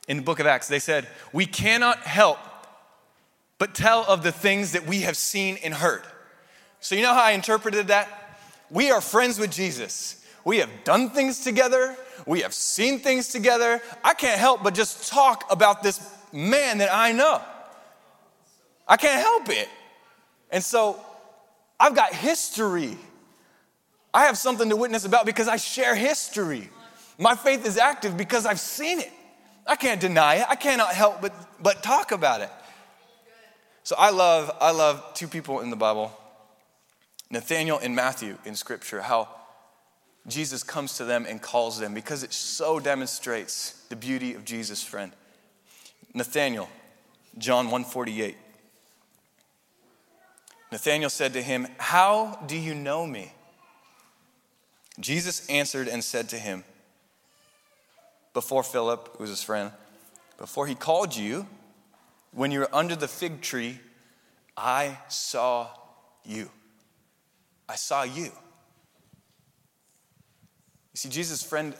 in 0.09 0.19
the 0.19 0.23
book 0.23 0.41
of 0.41 0.47
Acts? 0.47 0.69
They 0.69 0.79
said, 0.79 1.07
We 1.33 1.47
cannot 1.47 1.99
help 2.01 2.39
but 3.59 3.75
tell 3.75 4.05
of 4.09 4.23
the 4.25 4.33
things 4.33 4.73
that 4.73 4.87
we 4.87 5.03
have 5.03 5.17
seen 5.17 5.57
and 5.63 5.73
heard. 5.75 6.03
So, 6.83 6.97
you 6.97 7.03
know 7.03 7.15
how 7.15 7.23
I 7.23 7.31
interpreted 7.31 7.87
that? 7.87 8.09
We 8.69 8.91
are 8.91 9.01
friends 9.01 9.39
with 9.39 9.53
Jesus. 9.53 10.23
We 10.45 10.59
have 10.59 10.71
done 10.83 11.11
things 11.11 11.45
together. 11.45 11.97
We 12.27 12.41
have 12.41 12.53
seen 12.53 12.99
things 12.99 13.29
together. 13.29 13.81
I 14.03 14.15
can't 14.15 14.39
help 14.39 14.65
but 14.65 14.75
just 14.75 15.09
talk 15.09 15.45
about 15.51 15.85
this 15.85 16.01
man 16.33 16.79
that 16.79 16.93
I 16.93 17.13
know. 17.13 17.41
I 18.89 18.97
can't 18.97 19.23
help 19.23 19.49
it. 19.49 19.69
And 20.51 20.63
so 20.63 21.01
I've 21.79 21.95
got 21.95 22.13
history. 22.13 22.99
I 24.13 24.25
have 24.25 24.37
something 24.37 24.69
to 24.69 24.77
witness 24.77 25.05
about 25.05 25.25
because 25.25 25.47
I 25.47 25.57
share 25.57 25.95
history. 25.95 26.69
My 27.17 27.37
faith 27.37 27.65
is 27.65 27.79
active 27.79 28.17
because 28.17 28.45
I've 28.45 28.61
seen 28.61 28.99
it. 28.99 29.13
I 29.67 29.77
can't 29.77 30.01
deny 30.01 30.37
it. 30.37 30.47
I 30.49 30.57
cannot 30.57 30.93
help 30.95 31.23
but, 31.23 31.33
but 31.63 31.83
talk 31.83 32.11
about 32.11 32.41
it. 32.41 32.51
So 33.85 33.95
I 33.97 34.11
love, 34.11 34.51
I 34.61 34.73
love 34.73 35.15
two 35.15 35.29
people 35.29 35.61
in 35.61 35.71
the 35.71 35.77
Bible, 35.77 36.13
Nathaniel 37.33 37.79
and 37.79 37.97
Matthew 37.97 38.37
in 38.45 38.55
Scripture, 38.55 39.01
how 39.01 39.27
Jesus 40.29 40.63
comes 40.63 40.99
to 40.99 41.05
them 41.05 41.27
and 41.27 41.41
calls 41.41 41.81
them 41.81 41.95
because 41.95 42.23
it 42.23 42.33
so 42.33 42.79
demonstrates 42.79 43.73
the 43.89 43.97
beauty 43.97 44.35
of 44.35 44.45
Jesus' 44.45 44.85
friend. 44.85 45.13
Nathaniel, 46.13 46.69
John 47.39 47.65
148. 47.65 48.37
Nathanael 50.71 51.09
said 51.09 51.33
to 51.33 51.43
him, 51.43 51.67
How 51.79 52.39
do 52.47 52.57
you 52.57 52.75
know 52.75 53.07
me? 53.07 53.33
Jesus 55.01 55.49
answered 55.49 55.89
and 55.89 56.05
said 56.05 56.29
to 56.29 56.37
him, 56.37 56.65
Before 58.35 58.63
Philip, 58.63 59.17
who 59.17 59.25
was 59.25 59.31
his 59.31 59.43
friend, 59.43 59.73
before 60.37 60.67
he 60.67 60.75
called 60.75 61.17
you, 61.17 61.47
when 62.33 62.51
you 62.51 62.61
were 62.61 62.75
under 62.75 62.95
the 62.95 63.09
fig 63.09 63.41
tree, 63.41 63.81
I 64.55 64.99
saw 65.09 65.69
you. 66.25 66.51
I 67.73 67.77
saw 67.77 68.03
you. 68.03 68.25
You 68.25 68.31
see, 70.93 71.09
Jesus' 71.09 71.43
friend, 71.43 71.75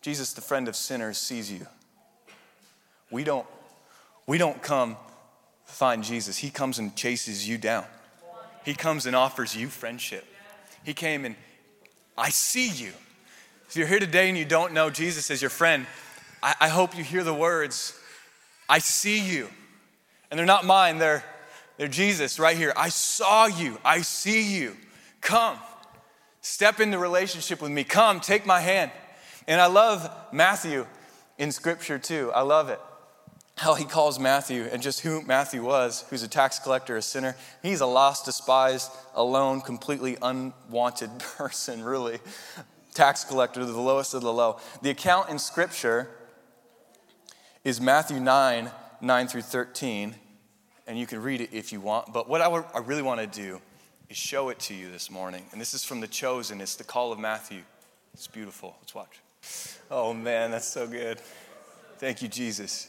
Jesus, 0.00 0.32
the 0.32 0.40
friend 0.40 0.68
of 0.68 0.76
sinners, 0.76 1.18
sees 1.18 1.50
you. 1.50 1.66
We 3.10 3.24
don't, 3.24 3.44
we 4.28 4.38
don't 4.38 4.62
come 4.62 4.96
find 5.64 6.04
Jesus. 6.04 6.38
He 6.38 6.50
comes 6.50 6.78
and 6.78 6.94
chases 6.94 7.48
you 7.48 7.58
down. 7.58 7.84
He 8.64 8.74
comes 8.74 9.06
and 9.06 9.16
offers 9.16 9.56
you 9.56 9.66
friendship. 9.66 10.24
He 10.84 10.94
came 10.94 11.24
and 11.24 11.34
I 12.16 12.30
see 12.30 12.68
you. 12.68 12.92
If 13.68 13.74
you're 13.74 13.88
here 13.88 13.98
today 13.98 14.28
and 14.28 14.38
you 14.38 14.44
don't 14.44 14.72
know 14.72 14.88
Jesus 14.88 15.32
as 15.32 15.42
your 15.42 15.50
friend, 15.50 15.84
I, 16.44 16.54
I 16.60 16.68
hope 16.68 16.96
you 16.96 17.02
hear 17.02 17.24
the 17.24 17.34
words, 17.34 17.98
I 18.68 18.78
see 18.78 19.18
you. 19.18 19.48
And 20.30 20.38
they're 20.38 20.46
not 20.46 20.64
mine, 20.64 20.98
they're, 20.98 21.24
they're 21.76 21.88
Jesus 21.88 22.38
right 22.38 22.56
here. 22.56 22.72
I 22.76 22.88
saw 22.88 23.46
you. 23.46 23.80
I 23.84 24.02
see 24.02 24.56
you. 24.56 24.76
Come. 25.24 25.58
Step 26.42 26.78
into 26.78 26.98
relationship 26.98 27.60
with 27.60 27.72
me. 27.72 27.82
Come, 27.82 28.20
take 28.20 28.46
my 28.46 28.60
hand. 28.60 28.92
And 29.48 29.60
I 29.60 29.66
love 29.66 30.08
Matthew 30.32 30.86
in 31.38 31.50
scripture 31.50 31.98
too. 31.98 32.30
I 32.32 32.42
love 32.42 32.68
it 32.68 32.78
how 33.56 33.74
he 33.74 33.84
calls 33.84 34.18
Matthew 34.18 34.68
and 34.72 34.82
just 34.82 35.00
who 35.00 35.22
Matthew 35.22 35.62
was, 35.62 36.04
who's 36.10 36.22
a 36.22 36.28
tax 36.28 36.58
collector, 36.58 36.96
a 36.96 37.02
sinner. 37.02 37.36
He's 37.62 37.80
a 37.80 37.86
lost, 37.86 38.24
despised, 38.24 38.90
alone, 39.14 39.60
completely 39.60 40.16
unwanted 40.20 41.10
person, 41.18 41.82
really. 41.82 42.18
Tax 42.94 43.24
collector, 43.24 43.64
the 43.64 43.80
lowest 43.80 44.14
of 44.14 44.22
the 44.22 44.32
low. 44.32 44.58
The 44.82 44.90
account 44.90 45.30
in 45.30 45.38
Scripture 45.38 46.08
is 47.62 47.80
Matthew 47.80 48.20
9, 48.20 48.70
9 49.00 49.28
through 49.28 49.42
13, 49.42 50.14
and 50.86 50.98
you 50.98 51.06
can 51.06 51.22
read 51.22 51.40
it 51.40 51.50
if 51.52 51.72
you 51.72 51.80
want. 51.80 52.12
But 52.12 52.28
what 52.28 52.40
I 52.40 52.78
really 52.80 53.02
want 53.02 53.20
to 53.20 53.26
do 53.26 53.60
is 54.08 54.16
show 54.16 54.48
it 54.50 54.58
to 54.60 54.74
you 54.74 54.90
this 54.90 55.10
morning. 55.10 55.44
And 55.52 55.60
this 55.60 55.74
is 55.74 55.84
from 55.84 56.00
The 56.00 56.06
Chosen, 56.06 56.60
it's 56.60 56.76
the 56.76 56.84
call 56.84 57.12
of 57.12 57.18
Matthew. 57.18 57.62
It's 58.12 58.26
beautiful. 58.26 58.76
Let's 58.80 58.94
watch. 58.94 59.20
Oh 59.90 60.14
man, 60.14 60.50
that's 60.50 60.68
so 60.68 60.86
good. 60.86 61.20
Thank 61.98 62.22
you, 62.22 62.28
Jesus. 62.28 62.88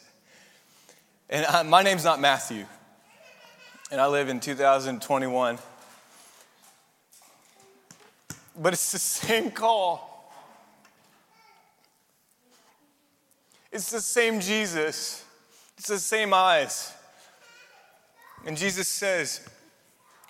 And 1.29 1.45
I, 1.45 1.63
my 1.63 1.81
name's 1.81 2.03
not 2.03 2.19
Matthew, 2.19 2.65
and 3.91 3.99
I 3.99 4.07
live 4.07 4.29
in 4.29 4.39
2021. 4.39 5.57
But 8.57 8.73
it's 8.73 8.91
the 8.91 8.99
same 8.99 9.51
call. 9.51 10.31
It's 13.71 13.91
the 13.91 13.99
same 13.99 14.39
Jesus. 14.39 15.25
It's 15.77 15.87
the 15.87 15.99
same 15.99 16.33
eyes. 16.33 16.93
And 18.45 18.55
Jesus 18.55 18.87
says, 18.87 19.45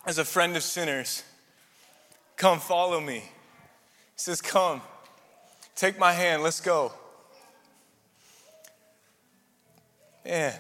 as 0.06 0.18
a 0.18 0.26
friend 0.26 0.56
of 0.56 0.64
sinners, 0.64 1.24
Come, 2.38 2.60
follow 2.60 3.00
me. 3.00 3.20
He 3.20 3.30
says, 4.18 4.42
Come, 4.42 4.82
take 5.76 5.98
my 5.98 6.12
hand, 6.12 6.44
let's 6.44 6.60
go. 6.60 6.92
Man. 10.26 10.54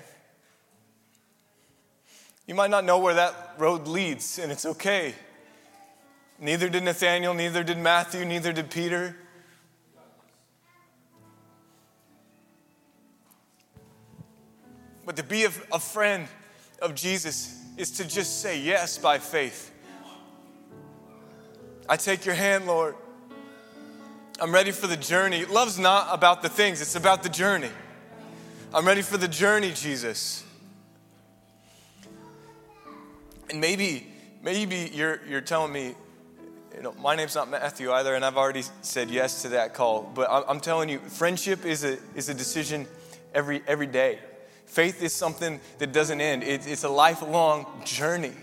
You 2.47 2.53
might 2.53 2.69
not 2.69 2.85
know 2.85 2.99
where 2.99 3.15
that 3.15 3.55
road 3.57 3.87
leads, 3.87 4.37
and 4.39 4.51
it's 4.51 4.65
okay. 4.65 5.15
Neither 6.39 6.69
did 6.69 6.83
Nathaniel, 6.83 7.33
neither 7.33 7.63
did 7.63 7.77
Matthew, 7.77 8.23
neither 8.23 8.53
did 8.53 8.69
Peter. 8.69 9.15
But 15.05 15.15
to 15.17 15.23
be 15.23 15.45
a, 15.45 15.51
a 15.71 15.79
friend 15.79 16.27
of 16.81 16.95
Jesus 16.95 17.61
is 17.77 17.91
to 17.91 18.07
just 18.07 18.41
say 18.41 18.59
yes 18.59 18.97
by 18.97 19.19
faith. 19.19 19.71
I 21.87 21.97
take 21.97 22.25
your 22.25 22.35
hand, 22.35 22.65
Lord. 22.65 22.95
I'm 24.39 24.53
ready 24.53 24.71
for 24.71 24.87
the 24.87 24.97
journey. 24.97 25.45
Love's 25.45 25.79
not 25.79 26.07
about 26.11 26.41
the 26.41 26.49
things, 26.49 26.81
it's 26.81 26.95
about 26.95 27.23
the 27.23 27.29
journey. 27.29 27.69
I'm 28.73 28.85
ready 28.85 29.01
for 29.01 29.17
the 29.17 29.27
journey, 29.27 29.71
Jesus. 29.71 30.43
And 33.49 33.61
maybe, 33.61 34.07
maybe 34.41 34.91
you're, 34.93 35.21
you're 35.29 35.41
telling 35.41 35.71
me, 35.71 35.95
you 36.75 36.81
know, 36.81 36.93
my 37.01 37.15
name's 37.15 37.35
not 37.35 37.49
Matthew 37.49 37.91
either, 37.91 38.15
and 38.15 38.25
I've 38.25 38.35
already 38.35 38.63
said 38.81 39.09
yes 39.09 39.43
to 39.43 39.49
that 39.49 39.73
call. 39.73 40.11
But 40.13 40.27
I'm 40.29 40.59
telling 40.59 40.89
you, 40.89 40.99
friendship 40.99 41.65
is 41.65 41.85
a, 41.85 41.97
is 42.15 42.27
a 42.27 42.33
decision 42.33 42.85
every, 43.33 43.61
every 43.65 43.87
day. 43.87 44.19
Faith 44.65 45.01
is 45.01 45.13
something 45.13 45.59
that 45.77 45.93
doesn't 45.93 46.19
end, 46.19 46.43
it, 46.43 46.67
it's 46.67 46.83
a 46.83 46.89
lifelong 46.89 47.65
journey. 47.85 48.33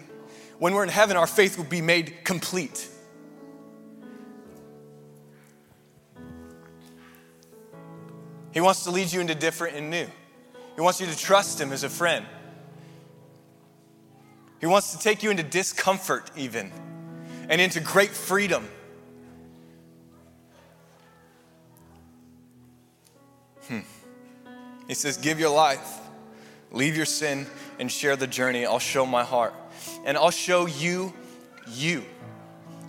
When 0.59 0.75
we're 0.75 0.85
in 0.85 0.89
heaven, 0.89 1.17
our 1.17 1.27
faith 1.27 1.59
will 1.59 1.65
be 1.65 1.83
made 1.83 2.25
complete. 2.25 2.89
He 8.53 8.61
wants 8.61 8.85
to 8.85 8.91
lead 8.91 9.13
you 9.13 9.21
into 9.21 9.35
different 9.35 9.77
and 9.77 9.91
new. 9.91 10.07
He 10.75 10.81
wants 10.81 11.01
you 11.01 11.07
to 11.07 11.17
trust 11.17 11.61
Him 11.61 11.73
as 11.73 11.85
a 11.85 11.89
friend. 11.89 12.25
He 14.61 14.67
wants 14.67 14.93
to 14.93 14.99
take 14.99 15.23
you 15.23 15.31
into 15.31 15.43
discomfort, 15.43 16.31
even, 16.37 16.71
and 17.49 17.61
into 17.61 17.81
great 17.81 18.11
freedom. 18.11 18.69
Hmm. 23.67 23.81
He 24.87 24.95
says, 24.95 25.17
Give 25.17 25.41
your 25.41 25.51
life 25.51 26.02
leave 26.73 26.97
your 26.97 27.07
sin, 27.07 27.47
and 27.79 27.91
share 27.91 28.17
the 28.17 28.27
journey. 28.27 28.67
I'll 28.67 28.79
show 28.79 29.07
my 29.07 29.25
heart. 29.25 29.55
And 30.05 30.17
I'll 30.17 30.31
show 30.31 30.67
you 30.67 31.13
you. 31.69 32.05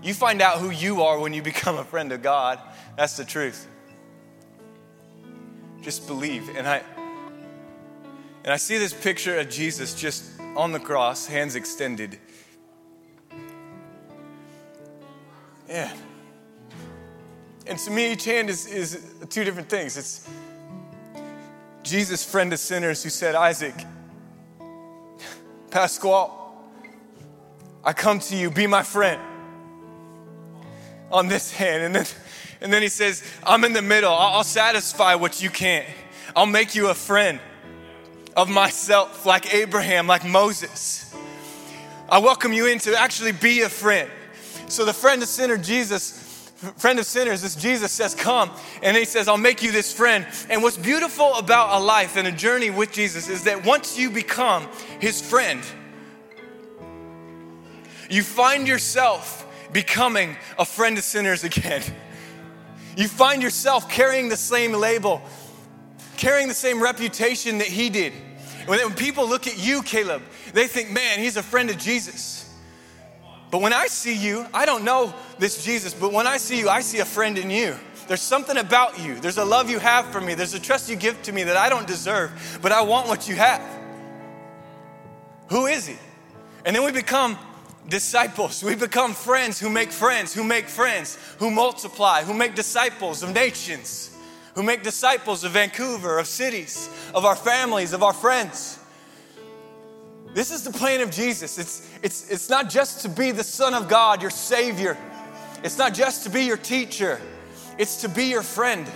You 0.01 0.13
find 0.13 0.41
out 0.41 0.57
who 0.57 0.69
you 0.69 1.03
are 1.03 1.19
when 1.19 1.33
you 1.33 1.41
become 1.41 1.77
a 1.77 1.83
friend 1.83 2.11
of 2.11 2.21
God. 2.21 2.59
That's 2.97 3.15
the 3.17 3.25
truth. 3.25 3.67
Just 5.81 6.07
believe. 6.07 6.49
And 6.55 6.67
I 6.67 6.81
and 8.43 8.51
I 8.51 8.57
see 8.57 8.77
this 8.77 8.93
picture 8.93 9.39
of 9.39 9.49
Jesus 9.49 9.93
just 9.93 10.25
on 10.57 10.73
the 10.73 10.79
cross, 10.79 11.25
hands 11.25 11.55
extended. 11.55 12.19
Yeah. 15.67 15.91
And 17.65 17.79
to 17.79 17.91
me, 17.91 18.11
each 18.11 18.25
hand 18.25 18.49
is, 18.49 18.67
is 18.67 19.01
two 19.29 19.45
different 19.45 19.69
things. 19.69 19.95
It's 19.95 20.27
Jesus, 21.83 22.23
friend 22.23 22.51
of 22.53 22.59
sinners, 22.59 23.03
who 23.03 23.09
said, 23.09 23.35
Isaac, 23.35 23.75
Pasquale, 25.69 26.31
I 27.83 27.91
come 27.93 28.19
to 28.19 28.37
you, 28.37 28.49
be 28.49 28.67
my 28.67 28.83
friend 28.83 29.21
on 31.11 31.27
this 31.27 31.51
hand. 31.51 31.83
And 31.83 31.95
then, 31.95 32.05
and 32.61 32.71
then 32.71 32.81
he 32.81 32.87
says, 32.87 33.23
I'm 33.45 33.65
in 33.65 33.73
the 33.73 33.81
middle. 33.81 34.11
I'll, 34.11 34.37
I'll 34.37 34.43
satisfy 34.43 35.15
what 35.15 35.41
you 35.41 35.49
can't. 35.49 35.85
I'll 36.35 36.45
make 36.45 36.73
you 36.73 36.89
a 36.89 36.93
friend 36.93 37.39
of 38.35 38.49
myself, 38.49 39.25
like 39.25 39.53
Abraham, 39.53 40.07
like 40.07 40.25
Moses. 40.25 41.13
I 42.09 42.19
welcome 42.19 42.53
you 42.53 42.67
in 42.67 42.79
to 42.79 42.95
actually 42.95 43.33
be 43.33 43.61
a 43.61 43.69
friend. 43.69 44.09
So 44.67 44.85
the 44.85 44.93
friend 44.93 45.21
of 45.21 45.27
sinner, 45.27 45.57
Jesus, 45.57 46.22
friend 46.77 46.99
of 46.99 47.05
sinners, 47.05 47.41
this 47.41 47.55
Jesus 47.55 47.91
says, 47.91 48.15
Come. 48.15 48.51
And 48.81 48.95
he 48.97 49.05
says, 49.05 49.27
I'll 49.27 49.37
make 49.37 49.61
you 49.61 49.71
this 49.71 49.93
friend. 49.93 50.25
And 50.49 50.63
what's 50.63 50.77
beautiful 50.77 51.35
about 51.35 51.81
a 51.81 51.83
life 51.83 52.17
and 52.17 52.27
a 52.27 52.31
journey 52.31 52.69
with 52.69 52.91
Jesus 52.91 53.29
is 53.29 53.43
that 53.43 53.65
once 53.65 53.97
you 53.97 54.09
become 54.09 54.67
his 54.99 55.21
friend, 55.21 55.61
you 58.09 58.23
find 58.23 58.67
yourself 58.67 59.39
becoming 59.71 60.37
a 60.57 60.65
friend 60.65 60.97
of 60.97 61.03
sinners 61.03 61.43
again. 61.43 61.83
You 62.95 63.07
find 63.07 63.41
yourself 63.41 63.89
carrying 63.89 64.29
the 64.29 64.37
same 64.37 64.71
label, 64.71 65.23
carrying 66.15 66.47
the 66.47 66.53
same 66.53 66.79
reputation 66.79 67.57
that 67.57 67.65
he 67.65 67.89
did. 67.89 68.13
When 68.67 68.93
people 68.93 69.27
look 69.27 69.47
at 69.47 69.57
you, 69.57 69.81
Caleb, 69.81 70.21
they 70.53 70.67
think, 70.67 70.91
man, 70.91 71.17
he's 71.17 71.35
a 71.35 71.41
friend 71.41 71.71
of 71.71 71.79
Jesus. 71.79 72.42
But 73.53 73.61
when 73.61 73.71
I 73.71 73.85
see 73.85 74.15
you, 74.15 74.47
I 74.51 74.65
don't 74.65 74.83
know 74.83 75.13
this 75.37 75.63
Jesus, 75.63 75.93
but 75.93 76.11
when 76.11 76.25
I 76.25 76.37
see 76.37 76.57
you, 76.57 76.69
I 76.69 76.81
see 76.81 76.97
a 77.01 77.05
friend 77.05 77.37
in 77.37 77.51
you. 77.51 77.75
There's 78.07 78.19
something 78.19 78.57
about 78.57 78.99
you. 78.99 79.19
There's 79.19 79.37
a 79.37 79.45
love 79.45 79.69
you 79.69 79.77
have 79.77 80.07
for 80.07 80.19
me. 80.19 80.33
There's 80.33 80.55
a 80.55 80.59
trust 80.59 80.89
you 80.89 80.95
give 80.95 81.21
to 81.21 81.31
me 81.31 81.43
that 81.43 81.55
I 81.55 81.69
don't 81.69 81.85
deserve, 81.85 82.31
but 82.63 82.71
I 82.71 82.81
want 82.81 83.07
what 83.07 83.29
you 83.29 83.35
have. 83.35 83.61
Who 85.49 85.67
is 85.67 85.85
he? 85.85 85.97
And 86.65 86.75
then 86.75 86.83
we 86.83 86.91
become 86.91 87.37
disciples. 87.87 88.63
We 88.63 88.73
become 88.73 89.13
friends 89.13 89.59
who 89.59 89.69
make 89.69 89.91
friends, 89.91 90.33
who 90.33 90.43
make 90.43 90.67
friends, 90.67 91.19
who 91.37 91.51
multiply, 91.51 92.23
who 92.23 92.33
make 92.33 92.55
disciples 92.55 93.21
of 93.21 93.35
nations, 93.35 94.17
who 94.55 94.63
make 94.63 94.81
disciples 94.81 95.43
of 95.43 95.51
Vancouver, 95.51 96.17
of 96.17 96.25
cities, 96.25 96.89
of 97.13 97.23
our 97.23 97.35
families, 97.35 97.93
of 97.93 98.01
our 98.01 98.13
friends. 98.13 98.79
This 100.33 100.51
is 100.51 100.63
the 100.63 100.71
plan 100.71 101.01
of 101.01 101.11
Jesus. 101.11 101.57
It's, 101.57 101.87
it's, 102.01 102.29
it's 102.29 102.49
not 102.49 102.69
just 102.69 103.01
to 103.01 103.09
be 103.09 103.31
the 103.31 103.43
Son 103.43 103.73
of 103.73 103.87
God, 103.87 104.21
your 104.21 104.31
Savior. 104.31 104.97
It's 105.63 105.77
not 105.77 105.93
just 105.93 106.23
to 106.23 106.29
be 106.29 106.43
your 106.43 106.57
teacher. 106.57 107.21
It's 107.77 108.01
to 108.01 108.09
be 108.09 108.25
your 108.25 108.41
friend. 108.41 108.89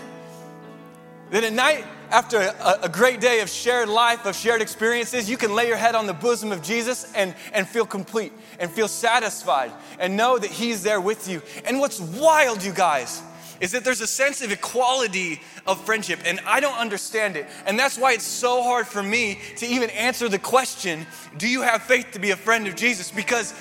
Then 1.30 1.44
at 1.44 1.54
night, 1.54 1.86
after 2.10 2.38
a, 2.40 2.80
a, 2.84 2.90
great 2.90 3.20
day 3.20 3.42
of 3.42 3.50
shared 3.50 3.90
life, 3.90 4.26
of 4.26 4.36
shared 4.36 4.62
experiences, 4.62 5.30
you 5.30 5.36
can 5.36 5.54
lay 5.54 5.68
your 5.68 5.78
head 5.78 5.94
on 5.94 6.08
the 6.08 6.14
bosom 6.14 6.54
of 6.54 6.64
Jesus 6.64 7.12
and, 7.14 7.36
and 7.52 7.68
feel 7.68 7.86
complete 7.86 8.32
and 8.60 8.72
feel 8.72 8.88
satisfied 8.88 9.72
and 10.00 10.16
know 10.16 10.38
that 10.38 10.50
He's 10.50 10.84
there 10.84 11.02
with 11.02 11.28
you. 11.28 11.42
And 11.66 11.80
what's 11.80 12.00
wild, 12.00 12.64
you 12.64 12.72
guys, 12.72 13.22
is 13.60 13.72
that 13.72 13.84
there's 13.84 14.02
a 14.02 14.08
sense 14.08 14.42
of 14.42 14.52
equality 14.52 15.42
of 15.66 15.84
friendship, 15.86 16.20
and 16.26 16.40
I 16.46 16.60
don't 16.60 16.78
understand 16.78 17.36
it. 17.36 17.48
And 17.66 17.78
that's 17.78 17.98
why 17.98 18.14
it's 18.14 18.26
so 18.26 18.64
hard 18.64 18.88
for 18.88 19.02
me 19.02 19.40
to 19.58 19.66
even 19.66 19.90
answer 19.92 20.30
the 20.30 20.40
question 20.40 21.06
do 21.38 21.48
you 21.48 21.62
have 21.62 21.84
faith 21.84 22.12
to 22.12 22.20
be 22.20 22.32
a 22.32 22.36
friend 22.36 22.68
of 22.68 22.76
Jesus? 22.76 23.12
Because 23.12 23.54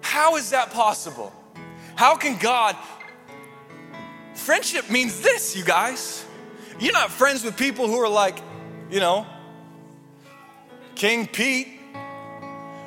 how 0.00 0.36
is 0.36 0.50
that 0.50 0.70
possible? 0.70 1.32
How 1.96 2.16
can 2.16 2.38
God? 2.38 2.76
Friendship 4.34 4.88
means 4.90 5.20
this, 5.20 5.56
you 5.56 5.64
guys. 5.64 6.24
You're 6.78 6.92
not 6.92 7.10
friends 7.10 7.42
with 7.42 7.56
people 7.56 7.88
who 7.88 7.96
are 7.96 8.08
like, 8.08 8.38
you 8.90 9.00
know, 9.00 9.26
King 10.94 11.26
Pete. 11.26 11.77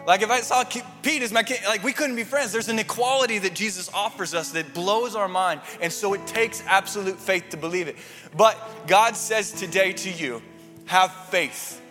Like 0.06 0.24
if 0.24 0.32
I 0.32 0.42
saw 0.42 0.64
Pete 0.64 1.22
as 1.22 1.32
my 1.32 1.44
king, 1.44 1.60
like 1.68 1.84
we 1.84 1.94
couldn't 1.94 2.16
be 2.16 2.24
friends. 2.24 2.52
There's 2.52 2.70
an 2.70 2.80
equality 2.80 3.38
that 3.40 3.54
Jesus 3.54 3.90
offers 3.94 4.34
us 4.34 4.52
that 4.52 4.74
blows 4.74 5.16
our 5.16 5.28
mind. 5.28 5.62
And 5.80 5.94
so 5.94 6.14
it 6.14 6.26
takes 6.26 6.64
absolute 6.66 7.20
faith 7.20 7.50
to 7.50 7.58
believe 7.58 7.88
it. 7.88 7.98
But 8.36 8.58
God 8.88 9.16
says 9.16 9.52
today 9.52 9.94
to 9.94 10.10
you, 10.10 10.42
have 10.86 11.12
faith. 11.30 11.82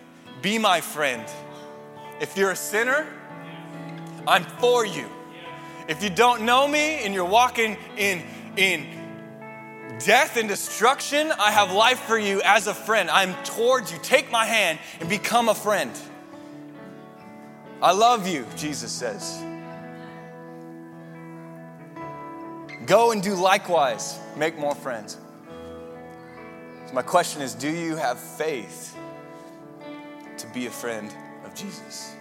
Be 0.42 0.58
my 0.58 0.80
friend. 0.80 1.24
If 2.20 2.36
you're 2.36 2.50
a 2.50 2.56
sinner, 2.56 3.06
I'm 4.26 4.44
for 4.44 4.84
you. 4.84 5.08
If 5.88 6.02
you 6.02 6.10
don't 6.10 6.42
know 6.42 6.66
me 6.66 7.04
and 7.04 7.14
you're 7.14 7.24
walking 7.24 7.76
in 7.96 8.22
in 8.56 8.86
death 10.04 10.36
and 10.36 10.48
destruction, 10.48 11.32
I 11.32 11.50
have 11.50 11.72
life 11.72 12.00
for 12.00 12.18
you 12.18 12.42
as 12.44 12.66
a 12.66 12.74
friend. 12.74 13.10
I'm 13.10 13.34
towards 13.44 13.92
you. 13.92 13.98
Take 14.02 14.30
my 14.30 14.44
hand 14.44 14.78
and 14.98 15.08
become 15.08 15.48
a 15.48 15.54
friend. 15.54 15.90
I 17.82 17.92
love 17.92 18.28
you, 18.28 18.46
Jesus 18.56 18.92
says. 18.92 19.42
Go 22.86 23.12
and 23.12 23.22
do 23.22 23.34
likewise, 23.34 24.18
make 24.36 24.58
more 24.58 24.74
friends. 24.74 25.16
So, 26.86 26.92
my 26.92 27.02
question 27.02 27.40
is 27.40 27.54
do 27.54 27.70
you 27.70 27.96
have 27.96 28.18
faith 28.18 28.96
to 30.36 30.46
be 30.48 30.66
a 30.66 30.70
friend 30.70 31.14
of 31.44 31.54
Jesus? 31.54 32.14